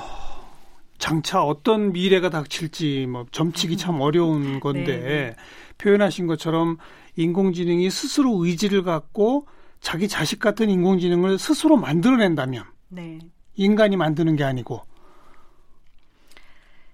장차 0.97 1.43
어떤 1.43 1.91
미래가 1.91 2.29
닥칠지 2.29 3.05
뭐 3.07 3.25
점치기 3.31 3.75
참 3.75 3.99
어려운 4.01 4.61
건데 4.61 4.85
네, 4.85 4.99
네. 5.03 5.35
표현하신 5.77 6.27
것처럼 6.27 6.77
인공지능이 7.17 7.89
스스로 7.89 8.45
의지를 8.45 8.83
갖고 8.83 9.47
자기 9.81 10.07
자식 10.07 10.39
같은 10.39 10.69
인공지능을 10.69 11.37
스스로 11.39 11.77
만들어낸다면 11.77 12.65
네. 12.89 13.19
인간이 13.55 13.95
만드는 13.97 14.35
게 14.35 14.43
아니고 14.43 14.81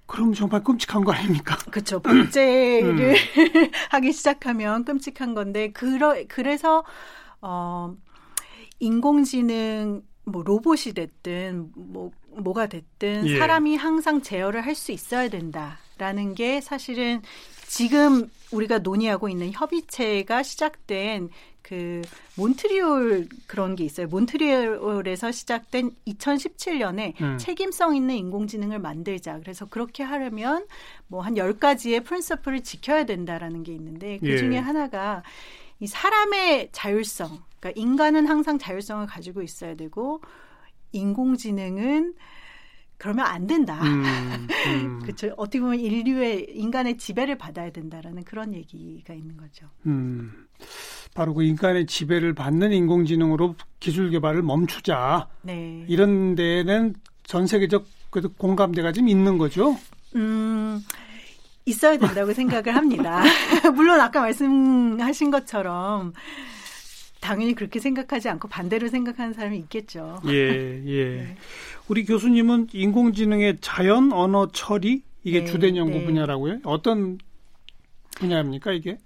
그럼 0.06 0.34
정말 0.34 0.64
끔찍한 0.64 1.04
거 1.04 1.12
아닙니까? 1.12 1.58
그렇죠. 1.72 2.00
복제를 2.00 3.16
음. 3.16 3.72
하기 3.92 4.12
시작하면 4.14 4.86
끔찍한 4.86 5.34
건데 5.34 5.72
그러, 5.72 6.16
그래서 6.28 6.84
어 7.42 7.96
인공지능 8.80 10.04
뭐 10.26 10.44
로봇이 10.44 10.94
됐든 10.94 11.72
뭐 11.76 12.12
뭐가 12.38 12.68
됐든 12.68 13.28
예. 13.28 13.38
사람이 13.40 13.76
항상 13.76 14.22
제어를 14.22 14.66
할 14.66 14.76
수 14.76 14.92
있어야 14.92 15.30
된다라는 15.30 16.36
게 16.36 16.62
사실은 16.62 17.22
지금 17.68 18.30
우리가 18.52 18.80
논의하고 18.80 19.30
있는 19.30 19.52
협의체가 19.52 20.44
시작된 20.44 21.30
그 21.64 22.02
몬트리올 22.36 23.28
그런 23.48 23.76
게 23.76 23.84
있어요. 23.86 24.08
몬트리올에서 24.08 25.32
시작된 25.32 25.92
2017년에 26.08 27.20
음. 27.22 27.38
책임성 27.40 27.96
있는 27.96 28.16
인공지능을 28.16 28.78
만들자. 28.80 29.40
그래서 29.40 29.66
그렇게 29.66 30.04
하려면 30.04 30.68
뭐 31.08 31.24
한 31.24 31.36
10가지의 31.36 32.04
프린서플을 32.04 32.64
지켜야 32.64 33.06
된다라는 33.06 33.64
게 33.64 33.74
있는데 33.74 34.20
그 34.20 34.38
중에 34.38 34.56
예. 34.56 34.58
하나가 34.60 35.24
이 35.80 35.88
사람의 35.88 36.70
자율성. 36.72 37.40
그러니까 37.60 37.82
인간은 37.82 38.28
항상 38.28 38.60
자율성을 38.60 39.06
가지고 39.08 39.42
있어야 39.42 39.76
되고 39.76 40.22
인공지능은 40.92 42.14
그러면 42.98 43.26
안 43.26 43.48
된다. 43.48 43.82
음, 43.82 44.04
음. 44.68 45.00
그렇죠. 45.02 45.34
어떻게 45.38 45.60
보면 45.60 45.80
인류의 45.80 46.48
인간의 46.52 46.98
지배를 46.98 47.38
받아야 47.38 47.70
된다라는 47.72 48.24
그런 48.24 48.54
얘기가 48.54 49.14
있는 49.14 49.36
거죠. 49.38 49.68
음. 49.86 50.48
바로 51.14 51.34
그 51.34 51.44
인간의 51.44 51.86
지배를 51.86 52.34
받는 52.34 52.72
인공지능으로 52.72 53.56
기술 53.80 54.10
개발을 54.10 54.42
멈추자. 54.42 55.28
네. 55.42 55.86
이런 55.88 56.36
데는 56.36 56.96
전 57.24 57.48
세계적 57.48 57.86
그 58.10 58.30
공감대가 58.34 58.92
좀 58.92 59.08
있는 59.08 59.38
거죠. 59.38 59.78
음. 60.16 60.84
있어야 61.66 61.98
된다고 61.98 62.34
생각을 62.34 62.76
합니다. 62.76 63.24
물론 63.76 64.00
아까 64.00 64.22
말씀하신 64.22 65.32
것처럼 65.32 66.14
당연히 67.22 67.54
그렇게 67.54 67.80
생각하지 67.80 68.28
않고 68.30 68.50
반대로 68.50 68.90
생각하는 68.90 69.34
사람이 69.34 69.58
있겠죠. 69.60 70.20
예, 70.28 70.82
예. 70.86 71.06
네. 71.16 71.38
우리 71.88 72.06
교수님은 72.06 72.68
인공지능의 72.74 73.60
자연 73.62 74.12
언어 74.12 74.48
처리 74.52 75.04
이게 75.24 75.40
네, 75.40 75.46
주된 75.46 75.78
연구 75.78 76.00
네. 76.00 76.06
분야라고요? 76.06 76.60
어떤 76.66 77.18
분야입니까 78.16 78.74
이게? 78.74 78.98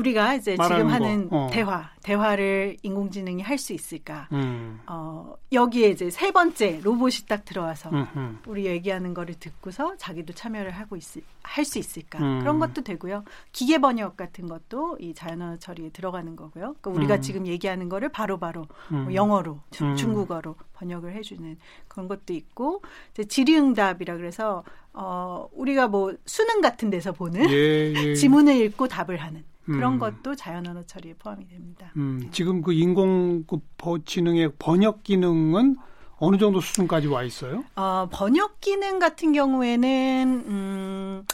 우리가 0.00 0.34
이제 0.34 0.56
지금 0.56 0.88
하는 0.88 1.28
어. 1.30 1.48
대화, 1.52 1.90
대화를 2.02 2.76
인공지능이 2.82 3.42
할 3.42 3.60
수 3.60 3.74
있을까? 3.74 4.26
음. 4.32 4.80
어, 4.86 5.34
여기에 5.52 5.90
이제 5.90 6.10
세 6.10 6.32
번째 6.32 6.80
로봇이 6.82 7.26
딱 7.28 7.44
들어와서 7.44 7.90
음흠. 7.90 8.38
우리 8.46 8.64
얘기하는 8.64 9.12
거를 9.12 9.34
듣고서 9.38 9.96
자기도 9.98 10.32
참여를 10.32 10.70
하고 10.70 10.96
있을 10.96 11.20
할수 11.42 11.78
있을까? 11.78 12.18
음. 12.18 12.40
그런 12.40 12.58
것도 12.58 12.80
되고요. 12.82 13.24
기계 13.52 13.78
번역 13.78 14.16
같은 14.16 14.48
것도 14.48 14.96
이 14.98 15.12
자연어 15.12 15.58
처리에 15.58 15.90
들어가는 15.90 16.34
거고요. 16.36 16.74
그러니까 16.80 16.90
우리가 16.90 17.14
음. 17.16 17.20
지금 17.20 17.46
얘기하는 17.46 17.90
거를 17.90 18.08
바로바로 18.08 18.64
바로 18.88 19.02
뭐 19.02 19.14
영어로, 19.14 19.60
중, 19.70 19.90
음. 19.90 19.96
중국어로 19.96 20.56
번역을 20.74 21.12
해주는 21.14 21.58
그런 21.86 22.08
것도 22.08 22.32
있고 22.32 22.80
이제 23.12 23.24
질의응답이라 23.24 24.16
그래서 24.16 24.64
어, 24.94 25.48
우리가 25.52 25.88
뭐 25.88 26.14
수능 26.24 26.60
같은 26.62 26.88
데서 26.88 27.12
보는 27.12 27.48
예, 27.50 27.92
예. 27.94 28.14
지문을 28.16 28.56
읽고 28.56 28.88
답을 28.88 29.18
하는 29.18 29.44
그런 29.72 29.94
음. 29.94 29.98
것도 29.98 30.34
자연 30.34 30.66
언어 30.66 30.84
처리에 30.84 31.14
포함이 31.14 31.48
됩니다. 31.48 31.92
음, 31.96 32.28
지금 32.32 32.62
그 32.62 32.72
인공지능의 32.72 34.52
번역 34.58 35.02
기능은 35.02 35.76
어느 36.16 36.36
정도 36.36 36.60
수준까지 36.60 37.06
와 37.08 37.22
있어요? 37.22 37.64
어, 37.76 38.08
번역 38.12 38.60
기능 38.60 38.98
같은 38.98 39.32
경우에는 39.32 40.44
음, 40.46 41.24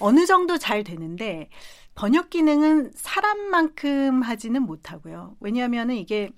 어느 0.00 0.26
정도 0.26 0.58
잘 0.58 0.84
되는데 0.84 1.48
번역 1.94 2.30
기능은 2.30 2.92
사람만큼 2.94 4.22
하지는 4.22 4.62
못하고요. 4.62 5.36
왜냐하면 5.40 5.90
이게 5.92 6.30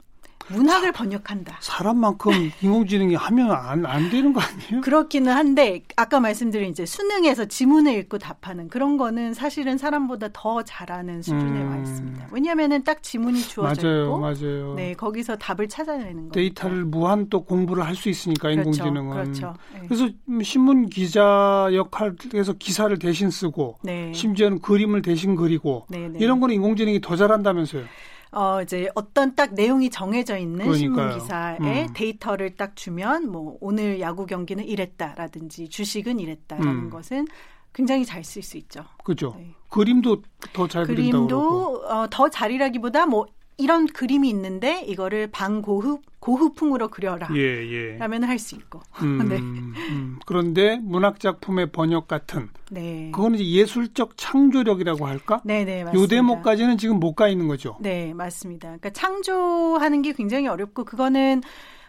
문학을 0.48 0.92
번역한다. 0.92 1.58
사람만큼 1.60 2.32
인공지능이 2.62 3.14
하면 3.16 3.50
안, 3.50 3.84
안 3.84 4.10
되는 4.10 4.32
거 4.32 4.40
아니에요? 4.40 4.80
그렇기는 4.82 5.32
한데 5.32 5.82
아까 5.96 6.20
말씀드린 6.20 6.70
이제 6.70 6.86
수능에서 6.86 7.46
지문을 7.46 7.94
읽고 7.94 8.18
답하는 8.18 8.68
그런 8.68 8.96
거는 8.96 9.34
사실은 9.34 9.76
사람보다 9.76 10.28
더 10.32 10.62
잘하는 10.62 11.22
수준에 11.22 11.62
음. 11.62 11.70
와 11.70 11.76
있습니다. 11.78 12.28
왜냐하면은 12.30 12.84
딱 12.84 13.02
지문이 13.02 13.40
주어져 13.40 13.82
맞아요, 13.88 14.04
있고, 14.04 14.18
맞아요. 14.18 14.74
네 14.74 14.94
거기서 14.94 15.36
답을 15.36 15.68
찾아내는 15.68 16.28
거. 16.28 16.32
데이터를 16.32 16.84
무한 16.84 17.28
또 17.28 17.44
공부를 17.44 17.84
할 17.84 17.96
수 17.96 18.10
있으니까 18.10 18.50
그렇죠, 18.50 18.60
인공지능은. 18.60 19.10
그렇죠. 19.10 19.54
네. 19.72 19.80
그래서 19.88 20.08
신문 20.42 20.90
기자 20.90 21.66
역할에서 21.72 22.52
기사를 22.58 22.94
대신 22.98 23.30
쓰고, 23.30 23.78
네. 23.82 24.12
심지어는 24.14 24.60
그림을 24.60 25.00
대신 25.00 25.34
그리고 25.34 25.86
네, 25.88 26.06
네. 26.08 26.18
이런 26.20 26.40
거는 26.40 26.54
인공지능이 26.56 27.00
더 27.00 27.16
잘한다면서요? 27.16 27.84
어 28.32 28.60
이제 28.62 28.88
어떤 28.94 29.34
딱 29.34 29.54
내용이 29.54 29.90
정해져 29.90 30.36
있는. 30.36 30.72
신문 30.74 31.14
기사에 31.18 31.58
음. 31.60 31.92
데이터를 31.94 32.56
딱 32.56 32.76
주면 32.76 33.30
뭐 33.30 33.56
오늘 33.60 34.00
야구 34.00 34.26
경기는 34.26 34.64
이랬다라든지 34.64 35.68
주식은 35.68 36.18
이랬다라는 36.20 36.70
음. 36.70 36.90
것은 36.90 37.26
굉장히 37.72 38.04
잘 38.04 38.22
쓸 38.24 38.42
수 38.42 38.56
있죠. 38.56 38.84
그렇죠. 39.04 39.34
네. 39.38 39.54
그림도 39.68 40.22
더 40.52 40.66
잘 40.66 40.86
그린다고 40.86 41.26
그림도 41.26 41.86
어, 41.86 42.06
더 42.10 42.28
잘이라기보다 42.28 43.06
뭐 43.06 43.26
이런 43.58 43.86
그림이 43.86 44.28
있는데 44.28 44.82
이거를 44.82 45.28
방고흡 45.28 46.02
고흐풍으로 46.20 46.88
그려라. 46.88 47.28
예, 47.34 47.40
예. 47.40 47.96
라면 47.98 48.24
할 48.24 48.38
수 48.38 48.54
있고. 48.56 48.80
음, 49.02 49.28
네. 49.28 49.36
음. 49.38 50.18
그런데 50.26 50.78
문학 50.82 51.20
작품의 51.20 51.70
번역 51.72 52.08
같은 52.08 52.48
네. 52.70 53.10
그거는 53.14 53.38
이제 53.38 53.48
예술적 53.60 54.16
창조력이라고 54.16 55.06
할까? 55.06 55.40
네, 55.44 55.64
네, 55.64 55.84
맞습니다. 55.84 56.02
요 56.02 56.06
대목까지는 56.08 56.78
지금 56.78 56.98
못 57.00 57.14
가 57.14 57.28
있는 57.28 57.48
거죠. 57.48 57.76
네, 57.80 58.12
맞습니다. 58.12 58.66
그러니까 58.68 58.90
창조하는 58.90 60.02
게 60.02 60.12
굉장히 60.12 60.48
어렵고 60.48 60.84
그거는 60.84 61.42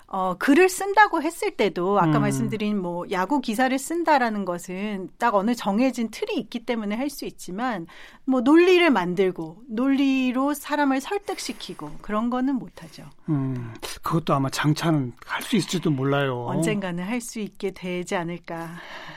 어, 0.09 0.35
글을 0.39 0.69
쓴다고 0.69 1.21
했을 1.21 1.51
때도 1.51 1.99
아까 1.99 2.17
음. 2.19 2.21
말씀드린 2.21 2.81
뭐 2.81 3.05
야구 3.11 3.41
기사를 3.41 3.77
쓴다라는 3.77 4.45
것은 4.45 5.09
딱 5.17 5.35
어느 5.35 5.53
정해진 5.53 6.09
틀이 6.11 6.37
있기 6.39 6.65
때문에 6.65 6.95
할 6.95 7.09
수 7.09 7.25
있지만 7.25 7.87
뭐 8.25 8.39
논리를 8.41 8.89
만들고 8.89 9.63
논리로 9.69 10.53
사람을 10.53 11.01
설득시키고 11.01 11.91
그런 12.01 12.29
거는 12.29 12.55
못하죠. 12.55 13.03
음, 13.29 13.73
그것도 14.01 14.33
아마 14.33 14.49
장차는 14.49 15.13
할 15.25 15.41
수 15.43 15.55
있을지도 15.57 15.91
몰라요. 15.91 16.45
언젠가는 16.47 17.03
할 17.03 17.19
수 17.21 17.39
있게 17.39 17.71
되지 17.71 18.15
않을까. 18.15 18.69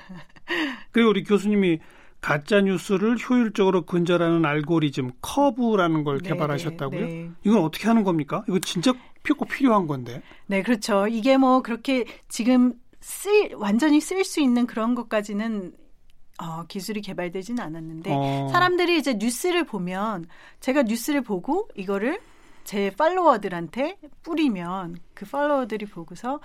그리고 0.93 1.11
우리 1.11 1.23
교수님이 1.25 1.79
가짜 2.21 2.61
뉴스를 2.61 3.17
효율적으로 3.19 3.87
근절하는 3.87 4.45
알고리즘 4.45 5.13
커브라는 5.23 6.05
걸 6.05 6.19
네, 6.19 6.29
개발하셨다고요? 6.31 7.07
네. 7.07 7.31
이건 7.45 7.63
어떻게 7.63 7.87
하는 7.89 8.05
겁니까? 8.05 8.45
이거 8.49 8.59
진짜 8.59 8.93
꼭 9.35 9.49
필요한 9.49 9.87
건데. 9.87 10.23
네, 10.47 10.63
그렇죠. 10.63 11.07
이게 11.09 11.37
뭐 11.37 11.63
그렇게 11.63 12.05
지금 12.29 12.75
쓸 13.01 13.55
완전히 13.55 14.01
쓸 14.01 14.25
수 14.25 14.41
있는 14.41 14.67
그런 14.67 14.95
것까지는 14.95 15.73
어, 16.43 16.65
기술이 16.69 17.03
개발되지는 17.03 17.63
않았는데 17.63 18.11
어. 18.13 18.49
사람들이 18.51 18.99
이제 18.99 19.15
뉴스를 19.15 19.65
보면 19.65 20.27
제가 20.61 20.83
뉴스를 20.83 21.23
보고 21.23 21.69
이거를 21.75 22.19
제 22.65 22.91
팔로워들한테 22.97 23.99
뿌리면 24.23 24.97
그 25.15 25.27
팔로워들이 25.27 25.87
보고서 25.87 26.41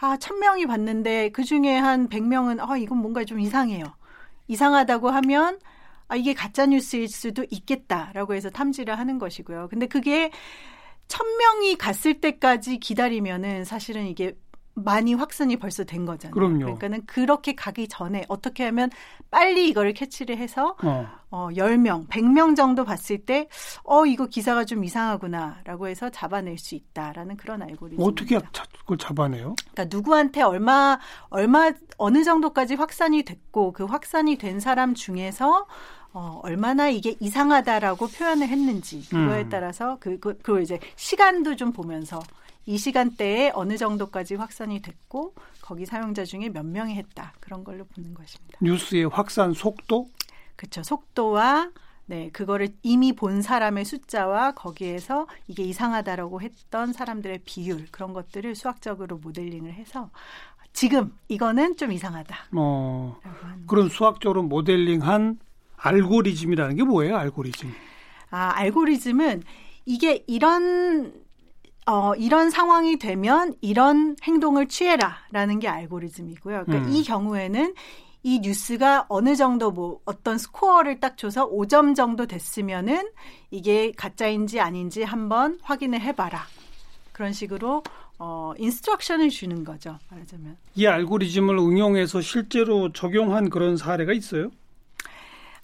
아, 0.00 0.16
천명이 0.16 0.66
봤는데 0.66 1.30
그 1.30 1.44
중에 1.44 1.76
한 1.76 2.08
백명은 2.08 2.60
아, 2.60 2.76
이건 2.76 2.98
뭔가 2.98 3.24
좀 3.24 3.40
이상해요. 3.40 3.84
이상하다고 4.48 5.10
하면 5.10 5.58
아, 6.08 6.16
이게 6.16 6.34
가짜 6.34 6.66
뉴스일 6.66 7.08
수도 7.08 7.44
있겠다라고 7.50 8.34
해서 8.34 8.50
탐지를 8.50 8.98
하는 8.98 9.18
것이고요. 9.18 9.68
근데 9.68 9.86
그게 9.86 10.30
천 11.14 11.24
명이 11.36 11.76
갔을 11.76 12.20
때까지 12.20 12.78
기다리면은 12.78 13.64
사실은 13.64 14.08
이게 14.08 14.36
많이 14.74 15.14
확산이 15.14 15.56
벌써 15.56 15.84
된 15.84 16.04
거잖아요. 16.04 16.34
그럼요. 16.34 16.58
그러니까는 16.58 17.06
그렇게 17.06 17.54
가기 17.54 17.86
전에 17.86 18.24
어떻게 18.26 18.64
하면 18.64 18.90
빨리 19.30 19.68
이거를 19.68 19.92
캐치를 19.92 20.36
해서 20.36 20.74
어, 20.82 21.06
어 21.30 21.48
10명, 21.52 22.08
100명 22.08 22.56
정도 22.56 22.84
봤을 22.84 23.18
때 23.18 23.48
어, 23.84 24.04
이거 24.06 24.26
기사가 24.26 24.64
좀 24.64 24.82
이상하구나라고 24.82 25.86
해서 25.86 26.10
잡아낼 26.10 26.58
수 26.58 26.74
있다라는 26.74 27.36
그런 27.36 27.62
알고리즘. 27.62 28.02
어떻게 28.02 28.36
그걸 28.80 28.98
잡아내요? 28.98 29.54
그러니까 29.72 29.96
누구한테 29.96 30.42
얼마 30.42 30.98
얼마 31.28 31.70
어느 31.96 32.24
정도까지 32.24 32.74
확산이 32.74 33.22
됐고 33.22 33.72
그 33.72 33.84
확산이 33.84 34.36
된 34.36 34.58
사람 34.58 34.94
중에서 34.94 35.68
어, 36.14 36.40
얼마나 36.44 36.88
이게 36.88 37.16
이상하다라고 37.18 38.06
표현을 38.06 38.48
했는지 38.48 39.06
그거에 39.08 39.42
음. 39.42 39.48
따라서 39.48 39.98
그, 39.98 40.18
그, 40.20 40.38
그 40.38 40.62
이제 40.62 40.78
시간도 40.94 41.56
좀 41.56 41.72
보면서 41.72 42.22
이 42.66 42.78
시간대에 42.78 43.50
어느 43.52 43.76
정도까지 43.76 44.36
확산이 44.36 44.80
됐고 44.80 45.34
거기 45.60 45.84
사용자 45.84 46.24
중에 46.24 46.50
몇 46.50 46.64
명이 46.64 46.94
했다 46.94 47.34
그런 47.40 47.64
걸로 47.64 47.84
보는 47.84 48.14
것입니다. 48.14 48.58
뉴스의 48.62 49.06
확산 49.06 49.52
속도? 49.52 50.08
그렇죠. 50.54 50.84
속도와 50.84 51.70
네, 52.06 52.30
그거를 52.32 52.68
이미 52.82 53.12
본 53.12 53.42
사람의 53.42 53.84
숫자와 53.84 54.52
거기에서 54.52 55.26
이게 55.48 55.64
이상하다라고 55.64 56.42
했던 56.42 56.92
사람들의 56.92 57.40
비율 57.44 57.86
그런 57.90 58.12
것들을 58.12 58.54
수학적으로 58.54 59.16
모델링을 59.18 59.72
해서 59.72 60.10
지금 60.72 61.12
이거는 61.28 61.76
좀 61.76 61.92
이상하다. 61.92 62.36
어, 62.52 63.18
그런 63.66 63.88
수학적으로 63.88 64.42
모델링한 64.42 65.38
알고리즘이라는 65.84 66.76
게 66.76 66.82
뭐예요? 66.82 67.16
알고리즘? 67.16 67.72
아, 68.30 68.52
알고리즘은 68.54 69.42
이게 69.84 70.24
이런 70.26 71.12
어, 71.86 72.14
이런 72.14 72.48
상황이 72.48 72.98
되면 72.98 73.54
이런 73.60 74.16
행동을 74.22 74.66
취해라라는 74.68 75.60
게 75.60 75.68
알고리즘이고요. 75.68 76.64
그러니까 76.64 76.88
음. 76.88 76.94
이 76.94 77.04
경우에는 77.04 77.74
이 78.22 78.40
뉴스가 78.40 79.04
어느 79.10 79.36
정도 79.36 79.70
뭐 79.70 80.00
어떤 80.06 80.38
스코어를 80.38 80.98
딱 81.00 81.18
줘서 81.18 81.46
5점 81.46 81.94
정도 81.94 82.24
됐으면은 82.24 83.10
이게 83.50 83.92
가짜인지 83.92 84.60
아닌지 84.60 85.02
한번 85.02 85.58
확인을 85.62 86.00
해봐라. 86.00 86.46
그런 87.12 87.34
식으로 87.34 87.82
어, 88.18 88.54
instruction을 88.56 89.28
주는 89.28 89.62
거죠. 89.62 89.98
말하자면. 90.08 90.56
이 90.76 90.86
알고리즘을 90.86 91.58
응용해서 91.58 92.22
실제로 92.22 92.90
적용한 92.92 93.50
그런 93.50 93.76
사례가 93.76 94.14
있어요? 94.14 94.50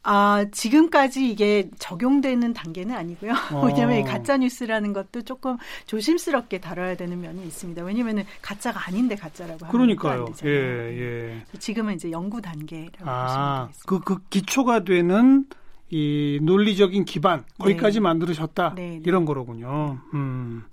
아, 0.02 0.46
지금까지 0.50 1.28
이게 1.28 1.68
적용되는 1.78 2.54
단계는 2.54 2.94
아니고요. 2.94 3.32
어. 3.52 3.66
왜냐하면 3.66 4.04
가짜 4.04 4.36
뉴스라는 4.36 4.92
것도 4.92 5.22
조금 5.22 5.56
조심스럽게 5.86 6.58
다뤄야 6.60 6.96
되는 6.96 7.20
면이 7.20 7.44
있습니다. 7.46 7.82
왜냐하면 7.82 8.24
가짜가 8.40 8.86
아닌데 8.88 9.14
가짜라고 9.14 9.66
하면 9.66 9.72
그러니까요. 9.72 10.26
예, 10.44 10.48
예. 10.48 11.44
지금은 11.58 11.94
이제 11.94 12.10
연구 12.10 12.40
단계라고 12.40 13.04
아, 13.04 13.24
보시면 13.26 13.66
되겠습니다. 13.66 13.86
그, 13.86 14.00
그 14.00 14.28
기초가 14.30 14.84
되는 14.84 15.46
이 15.90 16.38
논리적인 16.42 17.04
기반 17.04 17.44
거기까지 17.58 17.98
네. 17.98 18.00
만들으셨다 18.00 18.74
네, 18.76 18.90
네. 18.90 19.02
이런 19.04 19.24
거로군요. 19.24 19.98
음. 20.14 20.64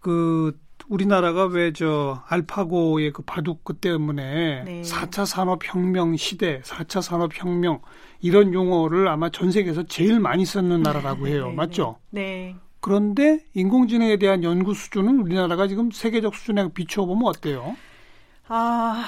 그 0.00 0.58
우리나라가 0.90 1.44
왜 1.46 1.72
저 1.72 2.22
알파고의 2.28 3.12
그 3.12 3.22
바둑 3.22 3.64
그 3.64 3.74
때문에 3.74 4.64
네. 4.64 4.82
4차 4.82 5.24
산업혁명 5.24 6.16
시대, 6.16 6.60
4차 6.62 7.00
산업혁명 7.00 7.80
이런 8.20 8.52
용어를 8.52 9.08
아마 9.08 9.30
전 9.30 9.50
세계에서 9.52 9.84
제일 9.84 10.20
많이 10.20 10.44
쓰는 10.44 10.82
나라라고 10.82 11.28
해요. 11.28 11.44
네, 11.46 11.50
네, 11.50 11.54
맞죠? 11.54 11.98
네. 12.10 12.56
그런데 12.80 13.40
인공지능에 13.54 14.16
대한 14.18 14.42
연구 14.42 14.74
수준은 14.74 15.20
우리나라가 15.20 15.68
지금 15.68 15.90
세계적 15.90 16.34
수준에 16.34 16.68
비춰보면 16.72 17.24
어때요? 17.28 17.78
아, 18.48 19.04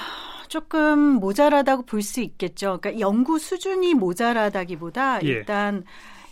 조금 0.47 0.99
모자라다고 1.19 1.83
볼 1.85 2.01
수 2.01 2.21
있겠죠. 2.21 2.79
그러니까 2.81 2.99
연구 3.01 3.39
수준이 3.39 3.93
모자라다기보다 3.95 5.23
예. 5.23 5.27
일단 5.27 5.83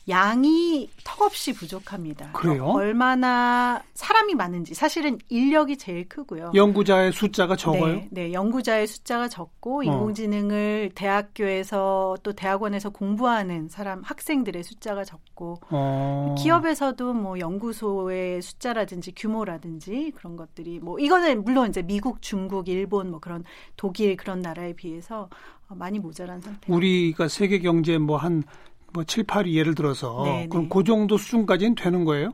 양이 0.10 0.90
턱없이 1.04 1.54
부족합니다. 1.54 2.32
그래요? 2.32 2.66
얼마나 2.66 3.82
사람이 3.94 4.36
많은지 4.36 4.74
사실은 4.74 5.20
인력이 5.30 5.78
제일 5.78 6.10
크고요. 6.10 6.52
연구자의 6.56 7.12
숫자가 7.12 7.56
적어요? 7.56 7.96
네, 7.96 8.08
네 8.10 8.34
연구자의 8.34 8.88
숫자가 8.88 9.28
적고 9.28 9.80
어. 9.80 9.84
인공지능을 9.84 10.92
대학교에서 10.96 12.18
또 12.24 12.34
대학원에서 12.34 12.90
공부하는 12.90 13.68
사람 13.68 14.02
학생들의 14.02 14.64
숫자가 14.64 15.04
적고 15.04 15.60
어. 15.70 16.36
기업에서도 16.40 17.14
뭐 17.14 17.40
연구소의 17.40 18.42
숫자라든지 18.42 19.14
규모라든지 19.16 20.12
그런 20.16 20.36
것들이 20.36 20.80
뭐 20.80 21.00
이거는 21.00 21.44
물론 21.44 21.70
이제 21.70 21.82
미국, 21.82 22.22
중국, 22.22 22.70
일본 22.70 23.12
뭐 23.12 23.20
그런 23.20 23.44
독일 23.78 24.18
그런 24.18 24.42
나라에 24.42 24.74
비해서 24.74 25.30
많이 25.68 26.00
모자란 26.00 26.42
상태. 26.42 26.74
우리가 26.74 27.28
세계 27.28 27.60
경제 27.60 27.98
뭐 27.98 28.18
한 28.18 28.44
뭐 28.94 29.04
7, 29.04 29.24
8위 29.26 29.54
예를 29.54 29.76
들어서 29.76 30.24
네네. 30.24 30.48
그럼 30.50 30.64
네. 30.64 30.70
그 30.72 30.84
정도 30.84 31.18
수준까지는 31.18 31.76
되는 31.76 32.06
거예요? 32.06 32.34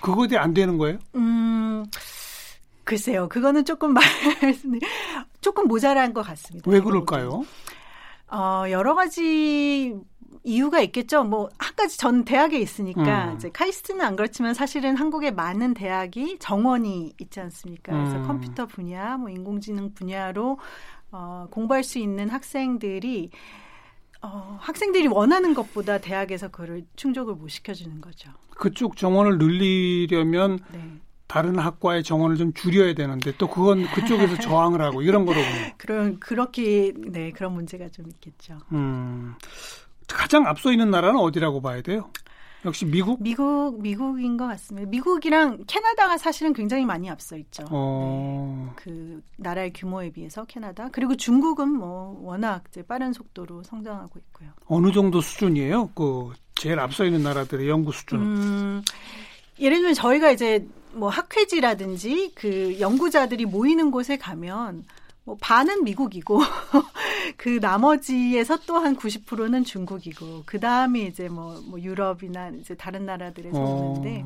그거에 0.00 0.36
안 0.36 0.54
되는 0.54 0.78
거예요? 0.78 0.98
음. 1.14 1.84
글쎄요. 2.84 3.28
그거는 3.28 3.64
조금 3.64 3.92
말 3.94 4.02
조금 5.40 5.68
모자란 5.68 6.14
것 6.14 6.22
같습니다. 6.22 6.70
왜 6.70 6.80
그럴까요? 6.80 7.44
어, 8.30 8.64
여러 8.70 8.94
가지 8.94 9.94
이유가 10.44 10.80
있겠죠. 10.80 11.24
뭐 11.24 11.50
한 11.58 11.74
가지 11.76 11.98
전 11.98 12.24
대학에 12.24 12.58
있으니까 12.58 13.30
음. 13.30 13.36
이제 13.36 13.50
카이스트는 13.50 14.04
안 14.04 14.16
그렇지만 14.16 14.54
사실은 14.54 14.96
한국에 14.96 15.30
많은 15.30 15.74
대학이 15.74 16.38
정원이 16.40 17.14
있지 17.20 17.40
않습니까? 17.40 17.92
그래서 17.92 18.16
음. 18.16 18.26
컴퓨터 18.26 18.66
분야, 18.66 19.16
뭐 19.16 19.30
인공지능 19.30 19.92
분야로 19.94 20.58
어, 21.12 21.46
공부할 21.50 21.84
수 21.84 21.98
있는 21.98 22.28
학생들이 22.30 23.30
어, 24.20 24.58
학생들이 24.60 25.06
원하는 25.06 25.54
것보다 25.54 25.98
대학에서 25.98 26.48
그를 26.48 26.84
충족을 26.96 27.34
못 27.34 27.48
시켜주는 27.48 28.00
거죠. 28.00 28.30
그쪽 28.56 28.96
정원을 28.96 29.38
늘리려면 29.38 30.58
네. 30.72 30.98
다른 31.28 31.58
학과의 31.58 32.02
정원을 32.02 32.36
좀 32.36 32.52
줄여야 32.54 32.94
되는데 32.94 33.32
또 33.38 33.48
그건 33.48 33.86
그쪽에서 33.92 34.38
저항을 34.40 34.80
하고 34.80 35.02
이런 35.02 35.24
거로 35.26 35.40
보면 35.40 35.72
그런 35.76 36.18
그렇게 36.18 36.92
네 36.96 37.30
그런 37.30 37.52
문제가 37.52 37.88
좀 37.88 38.06
있겠죠. 38.08 38.58
음, 38.72 39.34
가장 40.08 40.46
앞서 40.46 40.72
있는 40.72 40.90
나라는 40.90 41.20
어디라고 41.20 41.60
봐야 41.60 41.82
돼요? 41.82 42.10
역시 42.64 42.84
미국? 42.84 43.22
미국, 43.22 43.80
미국인 43.80 44.36
것 44.36 44.46
같습니다. 44.48 44.88
미국이랑 44.90 45.64
캐나다가 45.66 46.18
사실은 46.18 46.52
굉장히 46.52 46.84
많이 46.84 47.08
앞서 47.08 47.36
있죠. 47.36 47.64
어... 47.70 48.66
네. 48.68 48.72
그 48.76 49.22
나라의 49.36 49.72
규모에 49.72 50.10
비해서 50.10 50.44
캐나다. 50.44 50.88
그리고 50.90 51.16
중국은 51.16 51.68
뭐 51.68 52.18
워낙 52.22 52.64
이제 52.68 52.82
빠른 52.82 53.12
속도로 53.12 53.62
성장하고 53.62 54.18
있고요. 54.18 54.50
어느 54.66 54.90
정도 54.92 55.20
수준이에요? 55.20 55.90
그 55.94 56.32
제일 56.56 56.80
앞서 56.80 57.04
있는 57.04 57.22
나라들의 57.22 57.68
연구 57.68 57.92
수준은? 57.92 58.22
음, 58.24 58.82
예를 59.60 59.78
들면 59.78 59.94
저희가 59.94 60.32
이제 60.32 60.66
뭐 60.92 61.08
학회지라든지 61.08 62.32
그 62.34 62.80
연구자들이 62.80 63.44
모이는 63.44 63.90
곳에 63.90 64.16
가면 64.16 64.84
뭐 65.28 65.36
반은 65.42 65.84
미국이고 65.84 66.40
그 67.36 67.58
나머지에서 67.60 68.56
또 68.66 68.78
한 68.78 68.96
90%는 68.96 69.62
중국이고 69.64 70.44
그 70.46 70.58
다음에 70.58 71.00
이제 71.00 71.28
뭐, 71.28 71.60
뭐 71.66 71.78
유럽이나 71.78 72.48
이제 72.50 72.74
다른 72.74 73.04
나라들에서 73.04 73.58
어. 73.58 73.90
오는데 73.90 74.24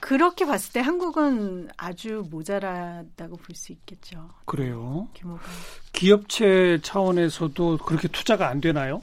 그렇게 0.00 0.44
봤을 0.44 0.72
때 0.72 0.80
한국은 0.80 1.68
아주 1.78 2.26
모자라다고 2.30 3.36
볼 3.36 3.56
수 3.56 3.72
있겠죠. 3.72 4.28
그래요. 4.44 5.08
규모가. 5.14 5.42
기업체 5.92 6.80
차원에서도 6.82 7.78
그렇게 7.78 8.06
투자가 8.08 8.48
안 8.48 8.60
되나요? 8.60 9.00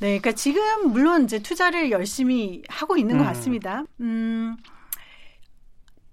네, 0.00 0.18
그러니까 0.18 0.32
지금 0.32 0.90
물론 0.90 1.24
이제 1.24 1.38
투자를 1.38 1.92
열심히 1.92 2.62
하고 2.68 2.96
있는 2.96 3.14
음. 3.14 3.18
것 3.20 3.24
같습니다. 3.26 3.84
음, 4.00 4.56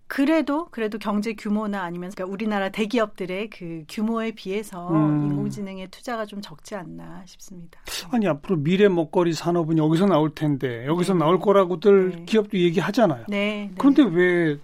그래도 0.09 0.67
그래도 0.71 0.97
경제 0.97 1.33
규모나 1.33 1.83
아니면 1.83 2.09
그러니까 2.09 2.33
우리나라 2.33 2.69
대기업들의 2.69 3.51
그 3.51 3.83
규모에 3.87 4.31
비해서 4.31 4.89
음. 4.89 5.29
인공지능의 5.29 5.89
투자가 5.91 6.25
좀 6.25 6.41
적지 6.41 6.73
않나 6.73 7.23
싶습니다. 7.27 7.79
아니 8.09 8.27
앞으로 8.27 8.57
미래 8.57 8.89
먹거리 8.89 9.33
산업은 9.33 9.77
여기서 9.77 10.07
나올 10.07 10.33
텐데 10.33 10.85
여기서 10.87 11.13
네. 11.13 11.19
나올 11.19 11.39
거라고들 11.39 12.09
네. 12.09 12.25
기업도 12.25 12.57
얘기하잖아요. 12.57 13.25
네. 13.29 13.69
네. 13.69 13.71
그런데 13.77 14.01
왜 14.03 14.59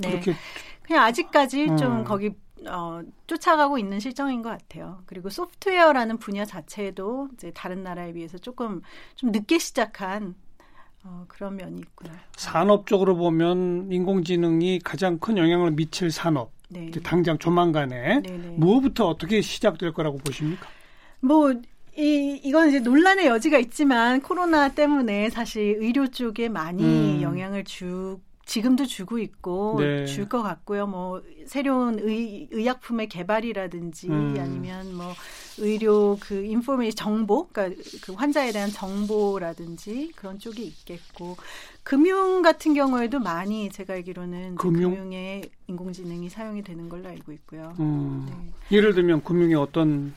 네. 0.00 0.10
그렇게 0.10 0.34
그냥 0.82 1.04
아직까지 1.04 1.70
음. 1.70 1.76
좀 1.78 2.04
거기 2.04 2.32
어, 2.68 3.00
쫓아가고 3.26 3.78
있는 3.78 4.00
실정인 4.00 4.42
것 4.42 4.50
같아요. 4.50 5.02
그리고 5.06 5.30
소프트웨어라는 5.30 6.18
분야 6.18 6.44
자체도 6.44 7.28
이제 7.32 7.50
다른 7.52 7.82
나라에 7.82 8.12
비해서 8.12 8.36
조금 8.36 8.82
좀 9.14 9.32
늦게 9.32 9.58
시작한 9.58 10.34
어, 11.02 11.24
그런 11.28 11.56
면이 11.56 11.80
있고요. 11.80 12.12
산업적으로 12.36 13.16
보면 13.16 13.90
인공지능이 13.90 14.80
가장 14.80 15.18
큰 15.18 15.38
영향을 15.38 15.72
미칠 15.72 16.10
산업. 16.10 16.52
네. 16.68 16.90
당장 17.02 17.36
조만간에 17.38 18.20
네네. 18.20 18.38
네. 18.38 18.54
무엇부터 18.56 19.08
어떻게 19.08 19.40
시작될 19.40 19.92
거라고 19.92 20.18
보십니까? 20.18 20.68
뭐 21.20 21.52
이, 21.96 22.40
이건 22.44 22.68
이제 22.68 22.78
논란의 22.78 23.26
여지가 23.26 23.58
있지만 23.58 24.20
코로나 24.22 24.68
때문에 24.68 25.30
사실 25.30 25.76
의료 25.80 26.06
쪽에 26.06 26.48
많이 26.48 27.16
음. 27.16 27.22
영향을 27.22 27.64
주 27.64 28.20
지금도 28.46 28.86
주고 28.86 29.18
있고 29.18 29.76
네. 29.78 30.06
줄것 30.06 30.42
같고요. 30.42 30.86
뭐 30.86 31.22
새로운 31.46 32.00
의, 32.00 32.48
의약품의 32.50 33.08
개발이라든지 33.08 34.08
음. 34.08 34.34
아니면 34.38 34.94
뭐 34.94 35.12
의료 35.60 36.16
그 36.20 36.44
인포메이션 36.44 36.96
정보, 36.96 37.46
그러니까 37.48 37.82
그 38.02 38.12
환자에 38.12 38.52
대한 38.52 38.70
정보라든지 38.70 40.12
그런 40.16 40.38
쪽이 40.38 40.62
있겠고 40.64 41.36
금융 41.82 42.42
같은 42.42 42.74
경우에도 42.74 43.18
많이 43.18 43.70
제가 43.70 43.94
알기로는 43.94 44.56
금융? 44.56 44.90
금융에 44.90 45.42
인공지능이 45.66 46.28
사용이 46.28 46.62
되는 46.62 46.88
걸로 46.88 47.08
알고 47.08 47.32
있고요. 47.32 47.74
음. 47.78 48.26
네. 48.28 48.76
예를 48.76 48.94
들면 48.94 49.22
금융에 49.24 49.54
어떤 49.54 50.12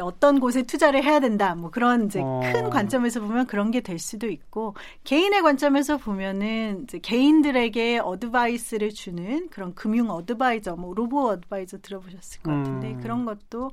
어떤 0.00 0.40
곳에 0.40 0.62
투자를 0.62 1.02
해야 1.02 1.20
된다. 1.20 1.54
뭐 1.54 1.70
그런 1.70 2.06
이제 2.06 2.20
어. 2.22 2.40
큰 2.42 2.70
관점에서 2.70 3.20
보면 3.20 3.46
그런 3.46 3.70
게 3.70 3.80
될 3.80 3.98
수도 3.98 4.28
있고 4.28 4.74
개인의 5.04 5.42
관점에서 5.42 5.96
보면은 5.96 6.82
이제 6.84 6.98
개인들에게 6.98 7.98
어드바이스를 7.98 8.90
주는 8.90 9.48
그런 9.48 9.74
금융 9.74 10.10
어드바이저, 10.10 10.76
뭐 10.76 10.94
로보 10.94 11.28
어드바이저 11.28 11.78
들어보셨을 11.78 12.42
것 12.42 12.50
같은데 12.50 12.92
음. 12.92 13.00
그런 13.00 13.24
것도 13.24 13.70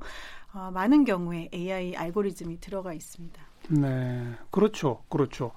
어, 0.56 0.70
많은 0.72 1.04
경우에 1.04 1.50
AI 1.52 1.94
알고리즘이 1.96 2.60
들어가 2.60 2.94
있습니다. 2.94 3.42
네, 3.68 4.22
그렇죠, 4.50 5.02
그렇죠. 5.10 5.52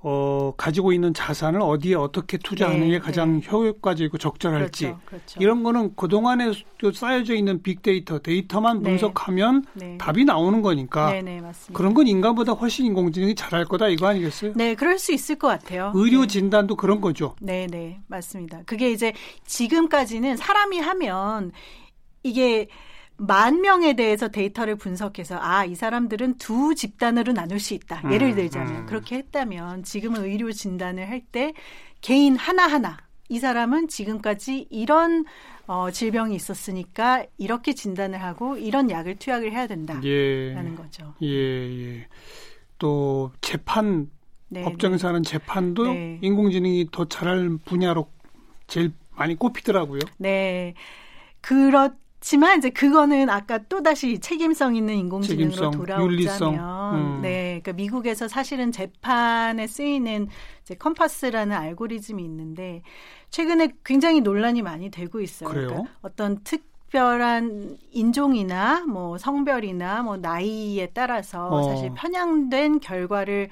어, 0.00 0.52
가지고 0.58 0.92
있는 0.92 1.14
자산을 1.14 1.62
어디에 1.62 1.94
어떻게 1.94 2.36
투자하는 2.36 2.80
네, 2.80 2.88
게 2.90 2.98
가장 2.98 3.40
네. 3.40 3.48
효과적이고 3.48 4.18
적절할지 4.18 4.84
그렇죠, 4.84 5.00
그렇죠. 5.06 5.40
이런 5.40 5.62
거는 5.62 5.94
그 5.96 6.08
동안에 6.08 6.52
쌓여져 6.92 7.34
있는 7.34 7.62
빅데이터 7.62 8.18
데이터만 8.18 8.82
네. 8.82 8.90
분석하면 8.90 9.64
네. 9.72 9.96
답이 9.96 10.26
나오는 10.26 10.60
거니까 10.60 11.10
네, 11.10 11.22
네, 11.22 11.40
그런 11.72 11.94
건 11.94 12.06
인간보다 12.06 12.52
훨씬 12.52 12.84
인공지능이 12.84 13.34
잘할 13.34 13.64
거다 13.64 13.88
이거 13.88 14.08
아니겠어요? 14.08 14.52
네, 14.56 14.74
그럴 14.74 14.98
수 14.98 15.14
있을 15.14 15.36
것 15.36 15.48
같아요. 15.48 15.90
의료 15.94 16.26
진단도 16.26 16.76
그런 16.76 17.00
거죠. 17.00 17.34
네, 17.40 17.66
네, 17.66 17.98
맞습니다. 18.08 18.60
그게 18.66 18.90
이제 18.90 19.14
지금까지는 19.46 20.36
사람이 20.36 20.80
하면 20.80 21.50
이게 22.22 22.68
만 23.16 23.60
명에 23.60 23.94
대해서 23.94 24.28
데이터를 24.28 24.76
분석해서 24.76 25.38
아, 25.40 25.64
이 25.64 25.74
사람들은 25.74 26.38
두 26.38 26.74
집단으로 26.74 27.32
나눌 27.32 27.60
수 27.60 27.74
있다. 27.74 28.02
예를 28.12 28.30
음, 28.30 28.34
들자면 28.34 28.76
음. 28.82 28.86
그렇게 28.86 29.16
했다면 29.16 29.84
지금은 29.84 30.24
의료 30.24 30.50
진단을 30.52 31.08
할 31.08 31.24
때 31.32 31.54
개인 32.00 32.36
하나하나 32.36 32.98
이 33.30 33.38
사람은 33.38 33.88
지금까지 33.88 34.66
이런 34.70 35.24
어, 35.66 35.90
질병이 35.90 36.34
있었으니까 36.34 37.24
이렇게 37.38 37.72
진단을 37.72 38.22
하고 38.22 38.58
이런 38.58 38.90
약을 38.90 39.16
투약을 39.16 39.52
해야 39.52 39.66
된다라는 39.66 40.04
예, 40.04 40.74
거죠. 40.76 41.14
예, 41.22 41.28
예. 41.28 42.06
또 42.78 43.32
재판 43.40 44.10
네, 44.48 44.62
법정에서 44.62 45.02
네. 45.02 45.06
하는 45.06 45.22
재판도 45.22 45.84
네. 45.84 46.18
인공지능이 46.20 46.88
더 46.92 47.06
잘할 47.06 47.58
분야로 47.64 48.10
제일 48.66 48.92
많이 49.16 49.34
꼽히더라고요. 49.36 50.00
네. 50.18 50.74
그렇 51.40 51.90
지만 52.24 52.56
이제 52.56 52.70
그거는 52.70 53.28
아까 53.28 53.58
또 53.68 53.82
다시 53.82 54.18
책임성 54.18 54.76
있는 54.76 54.94
인공지능으로 54.94 55.50
책임성, 55.50 55.70
돌아오자면, 55.72 56.94
음. 56.94 57.20
네, 57.20 57.60
그러니까 57.62 57.74
미국에서 57.74 58.28
사실은 58.28 58.72
재판에 58.72 59.66
쓰이는 59.66 60.28
이제 60.62 60.74
컴파스라는 60.74 61.54
알고리즘이 61.54 62.24
있는데 62.24 62.80
최근에 63.28 63.74
굉장히 63.84 64.22
논란이 64.22 64.62
많이 64.62 64.90
되고 64.90 65.20
있어요. 65.20 65.50
그래요? 65.50 65.68
그러니까 65.68 65.92
어떤 66.00 66.42
특 66.44 66.72
특별한 66.94 67.76
인종이나 67.90 68.86
뭐 68.86 69.18
성별이나 69.18 70.04
뭐 70.04 70.16
나이에 70.16 70.90
따라서 70.94 71.48
어. 71.48 71.62
사실 71.64 71.92
편향된 71.92 72.78
결과를 72.78 73.48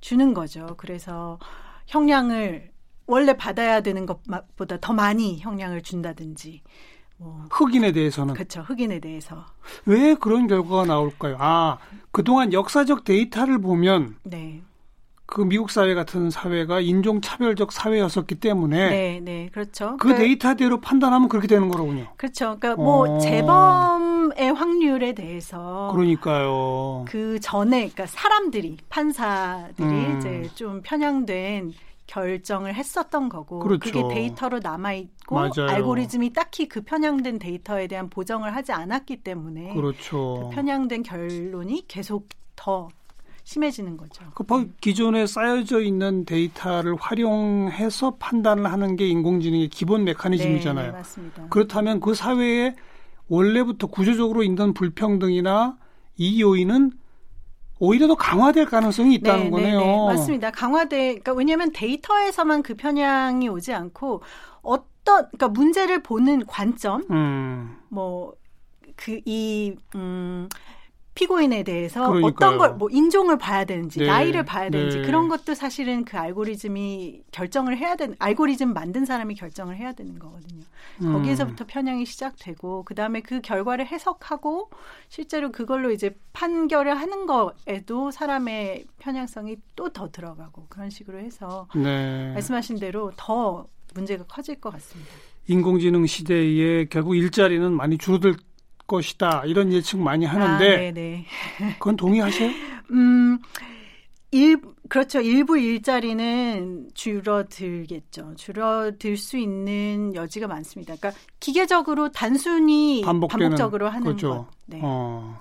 주는 0.00 0.34
거죠. 0.34 0.74
그래서 0.76 1.38
형량을 1.86 2.70
원래 3.06 3.36
받아야 3.36 3.80
되는 3.80 4.06
것보다 4.06 4.78
더 4.80 4.92
많이 4.92 5.38
형량을 5.38 5.82
준다든지 5.82 6.62
뭐 7.20 7.44
흑인에 7.50 7.92
대해서는 7.92 8.32
그렇죠. 8.32 8.62
흑인에 8.62 8.98
대해서 8.98 9.44
왜 9.84 10.14
그런 10.14 10.46
결과가 10.46 10.86
나올까요? 10.86 11.36
아 11.38 11.76
그동안 12.10 12.54
역사적 12.54 13.04
데이터를 13.04 13.60
보면 13.60 14.16
네. 14.22 14.62
그 15.26 15.42
미국 15.42 15.70
사회 15.70 15.94
같은 15.94 16.30
사회가 16.30 16.80
인종 16.80 17.20
차별적 17.20 17.72
사회였었기 17.72 18.36
때문에 18.36 18.90
네, 18.90 19.20
네, 19.22 19.48
그렇죠. 19.52 19.90
그 19.92 20.08
그러니까, 20.08 20.22
데이터대로 20.24 20.80
판단하면 20.80 21.28
그렇게 21.28 21.46
되는 21.46 21.68
거로군요. 21.68 22.08
그렇죠. 22.16 22.56
그러니까 22.58 22.82
뭐 22.82 23.16
어. 23.16 23.18
재범의 23.18 24.52
확률에 24.54 25.12
대해서 25.12 25.90
그러니까요. 25.92 27.04
그 27.06 27.38
전에 27.38 27.90
그러니까 27.90 28.06
사람들이 28.06 28.78
판사들이 28.88 29.86
음. 29.86 30.16
이제 30.18 30.50
좀 30.54 30.80
편향된 30.82 31.74
결정을 32.10 32.74
했었던 32.74 33.28
거고 33.28 33.60
그렇죠. 33.60 33.78
그게 33.78 34.02
데이터로 34.14 34.58
남아 34.58 34.94
있고 34.94 35.38
알고리즘이 35.38 36.32
딱히 36.32 36.66
그 36.68 36.82
편향된 36.82 37.38
데이터에 37.38 37.86
대한 37.86 38.10
보정을 38.10 38.54
하지 38.56 38.72
않았기 38.72 39.18
때문에 39.18 39.74
그렇죠. 39.74 40.48
그 40.50 40.54
편향된 40.56 41.04
결론이 41.04 41.84
계속 41.86 42.28
더 42.56 42.88
심해지는 43.44 43.96
거죠. 43.96 44.24
그 44.34 44.72
기존에 44.80 45.26
쌓여져 45.26 45.80
있는 45.80 46.24
데이터를 46.24 46.96
활용해서 46.96 48.16
판단을 48.16 48.70
하는 48.70 48.96
게 48.96 49.06
인공지능의 49.08 49.68
기본 49.68 50.02
메커니즘이잖아요. 50.02 50.86
네, 50.86 50.90
네, 50.90 50.98
맞습니다. 50.98 51.46
그렇다면 51.48 52.00
그 52.00 52.14
사회에 52.14 52.74
원래부터 53.28 53.86
구조적으로 53.86 54.42
있는 54.42 54.74
불평등이나 54.74 55.78
이 56.16 56.42
요인은 56.42 56.90
오히려 57.80 58.06
더 58.06 58.14
강화될 58.14 58.66
가능성이 58.66 59.14
있다는 59.16 59.44
네, 59.44 59.50
거네요. 59.50 59.80
네, 59.80 59.86
네. 59.86 60.06
맞습니다. 60.06 60.50
강화돼. 60.50 60.98
그러니까 61.06 61.32
왜냐하면 61.32 61.72
데이터에서만 61.72 62.62
그 62.62 62.74
편향이 62.74 63.48
오지 63.48 63.72
않고 63.72 64.22
어떤 64.60 65.26
그러니까 65.30 65.48
문제를 65.48 66.02
보는 66.02 66.46
관점, 66.46 67.04
음. 67.10 67.78
뭐그 67.88 69.22
이 69.24 69.74
음. 69.94 70.48
피고인에 71.20 71.62
대해서 71.64 72.08
그러니까요. 72.08 72.26
어떤 72.32 72.58
걸 72.58 72.70
뭐 72.80 72.88
인종을 72.90 73.36
봐야 73.36 73.64
되는지 73.64 73.98
네. 73.98 74.06
나이를 74.06 74.44
봐야 74.44 74.70
되는지 74.70 74.98
네. 75.00 75.06
그런 75.06 75.28
것도 75.28 75.54
사실은 75.54 76.04
그 76.04 76.16
알고리즘이 76.16 77.24
결정을 77.30 77.76
해야 77.76 77.94
되는 77.96 78.14
알고리즘 78.18 78.72
만든 78.72 79.04
사람이 79.04 79.34
결정을 79.34 79.76
해야 79.76 79.92
되는 79.92 80.18
거거든요. 80.18 80.62
음. 81.02 81.12
거기에서부터 81.12 81.66
편향이 81.66 82.06
시작되고 82.06 82.84
그다음에 82.84 83.20
그 83.20 83.40
결과를 83.42 83.86
해석하고 83.86 84.70
실제로 85.08 85.52
그걸로 85.52 85.90
이제 85.90 86.16
판결을 86.32 86.94
하는 86.98 87.26
거에도 87.26 88.10
사람의 88.10 88.84
편향성이 88.98 89.56
또 89.76 89.90
더 89.90 90.08
들어가고 90.10 90.66
그런 90.68 90.88
식으로 90.88 91.18
해서 91.18 91.66
네. 91.74 92.32
말씀하신 92.32 92.78
대로 92.78 93.10
더 93.16 93.66
문제가 93.94 94.24
커질 94.24 94.60
것 94.60 94.72
같습니다. 94.74 95.10
인공지능 95.48 96.06
시대에 96.06 96.84
결국 96.84 97.16
일자리는 97.16 97.72
많이 97.72 97.98
줄어들 97.98 98.36
것이다 98.90 99.44
이런 99.46 99.72
예측 99.72 100.00
많이 100.00 100.26
하는데 100.26 101.24
아, 101.60 101.72
그건 101.78 101.96
동의하세요? 101.96 102.50
음, 102.90 103.38
일 104.32 104.60
그렇죠. 104.88 105.20
일부 105.20 105.56
일자리는 105.56 106.90
줄어들겠죠. 106.94 108.34
줄어들 108.34 109.16
수 109.16 109.38
있는 109.38 110.12
여지가 110.16 110.48
많습니다. 110.48 110.96
그러니까 110.96 111.20
기계적으로 111.38 112.10
단순히 112.10 113.00
반복적으로 113.04 113.88
하는 113.88 114.02
그렇죠. 114.02 114.28
것. 114.28 114.46
네. 114.66 114.80
어. 114.82 115.40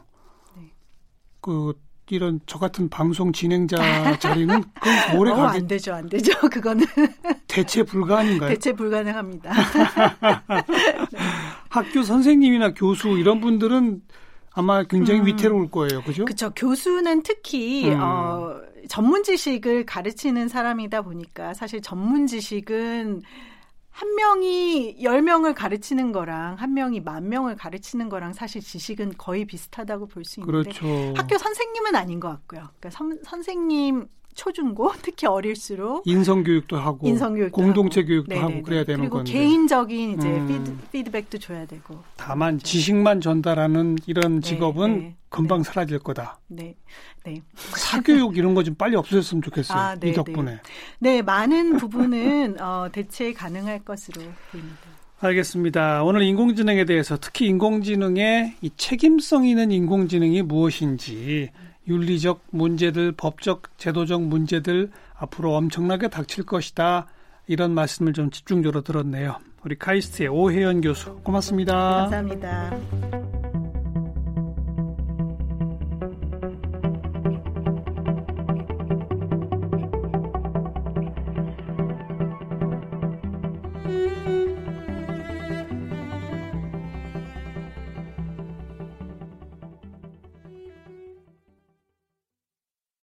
네. 0.55 0.71
그 1.41 1.73
이런 2.15 2.39
저 2.45 2.59
같은 2.59 2.89
방송 2.89 3.31
진행자 3.31 3.77
자리는 4.19 4.63
그 4.81 5.17
오래 5.17 5.31
어, 5.31 5.35
가기 5.35 5.57
안 5.59 5.67
되죠, 5.67 5.93
안 5.93 6.09
되죠. 6.09 6.31
그거는 6.49 6.85
대체 7.47 7.83
불가능인가요? 7.83 8.49
대체 8.49 8.73
불가능합니다. 8.73 9.53
네. 9.53 9.63
학교 11.69 12.03
선생님이나 12.03 12.73
교수 12.73 13.09
이런 13.09 13.39
분들은 13.39 14.01
아마 14.51 14.83
굉장히 14.83 15.21
음. 15.21 15.25
위태로울 15.27 15.69
거예요, 15.71 16.01
그죠? 16.03 16.25
그렇죠. 16.25 16.51
교수는 16.51 17.23
특히 17.23 17.89
음. 17.89 17.99
어, 18.01 18.59
전문 18.87 19.23
지식을 19.23 19.85
가르치는 19.85 20.47
사람이다 20.47 21.03
보니까 21.03 21.53
사실 21.53 21.81
전문 21.81 22.27
지식은 22.27 23.21
한 23.99 24.15
명이 24.15 25.03
열명을 25.03 25.53
가르치는 25.53 26.13
거랑 26.13 26.55
한 26.55 26.73
명이 26.73 27.01
만 27.01 27.27
명을 27.27 27.57
가르치는 27.57 28.07
거랑 28.07 28.31
사실 28.31 28.61
지식은 28.61 29.15
거의 29.17 29.43
비슷하다고 29.43 30.07
볼 30.07 30.23
수 30.23 30.39
있는데 30.39 30.69
그렇죠. 30.71 31.13
학교 31.17 31.37
선생님은 31.37 31.95
아닌 31.95 32.21
것 32.21 32.29
같고요. 32.29 32.69
그러니까 32.79 32.89
선, 32.91 33.19
선생님 33.25 34.07
초중고 34.39 34.93
특히 35.03 35.27
어릴수록 35.27 36.07
인성 36.07 36.43
교육도 36.43 36.77
하고 36.77 37.05
인성 37.05 37.35
교육도 37.35 37.51
공동체 37.51 37.99
하고. 38.01 38.07
교육도 38.07 38.33
네네네. 38.33 38.53
하고 38.53 38.63
그래야 38.63 38.83
되는 38.85 38.99
그리고 39.01 39.17
건데 39.17 39.31
개인적인 39.33 40.17
이제 40.17 40.27
음. 40.29 40.79
피드, 40.93 41.11
백도 41.11 41.37
줘야 41.39 41.65
되고 41.65 42.01
다만 42.15 42.55
그렇죠. 42.55 42.67
지식만 42.67 43.19
전달하는 43.19 43.97
이런 44.05 44.39
네, 44.39 44.47
직업은 44.47 44.91
네, 44.91 44.99
네, 44.99 45.15
금방 45.29 45.59
네. 45.59 45.63
사라질 45.63 45.99
거다. 45.99 46.39
네. 46.47 46.75
네. 47.25 47.41
사교육 47.55 48.37
이런 48.37 48.53
거 48.53 48.63
좀 48.63 48.75
빨리 48.75 48.95
없어졌으면 48.95 49.41
좋겠어요. 49.41 49.77
아, 49.77 49.95
네, 49.95 50.09
이 50.09 50.13
덕분에. 50.13 50.51
네, 50.51 50.59
네 50.99 51.21
많은 51.21 51.77
부분은 51.77 52.59
어, 52.61 52.87
대체 52.91 53.33
가능할 53.33 53.79
것으로 53.83 54.21
보입니다. 54.51 54.79
알겠습니다. 55.19 56.03
오늘 56.03 56.21
인공지능에 56.21 56.85
대해서 56.85 57.17
특히 57.19 57.47
인공지능의 57.47 58.55
이 58.61 58.69
책임성 58.77 59.45
있는 59.45 59.71
인공지능이 59.71 60.43
무엇인지 60.43 61.49
윤리적 61.89 62.45
문제들, 62.51 63.11
법적, 63.13 63.77
제도적 63.77 64.21
문제들 64.21 64.91
앞으로 65.15 65.55
엄청나게 65.55 66.07
닥칠 66.09 66.45
것이다. 66.45 67.07
이런 67.47 67.73
말씀을 67.73 68.13
좀 68.13 68.29
집중적으로 68.29 68.81
들었네요. 68.81 69.37
우리 69.65 69.75
카이스트의 69.77 70.29
오혜연 70.29 70.81
교수 70.81 71.15
고맙습니다. 71.23 71.73
감사합니다. 71.73 73.28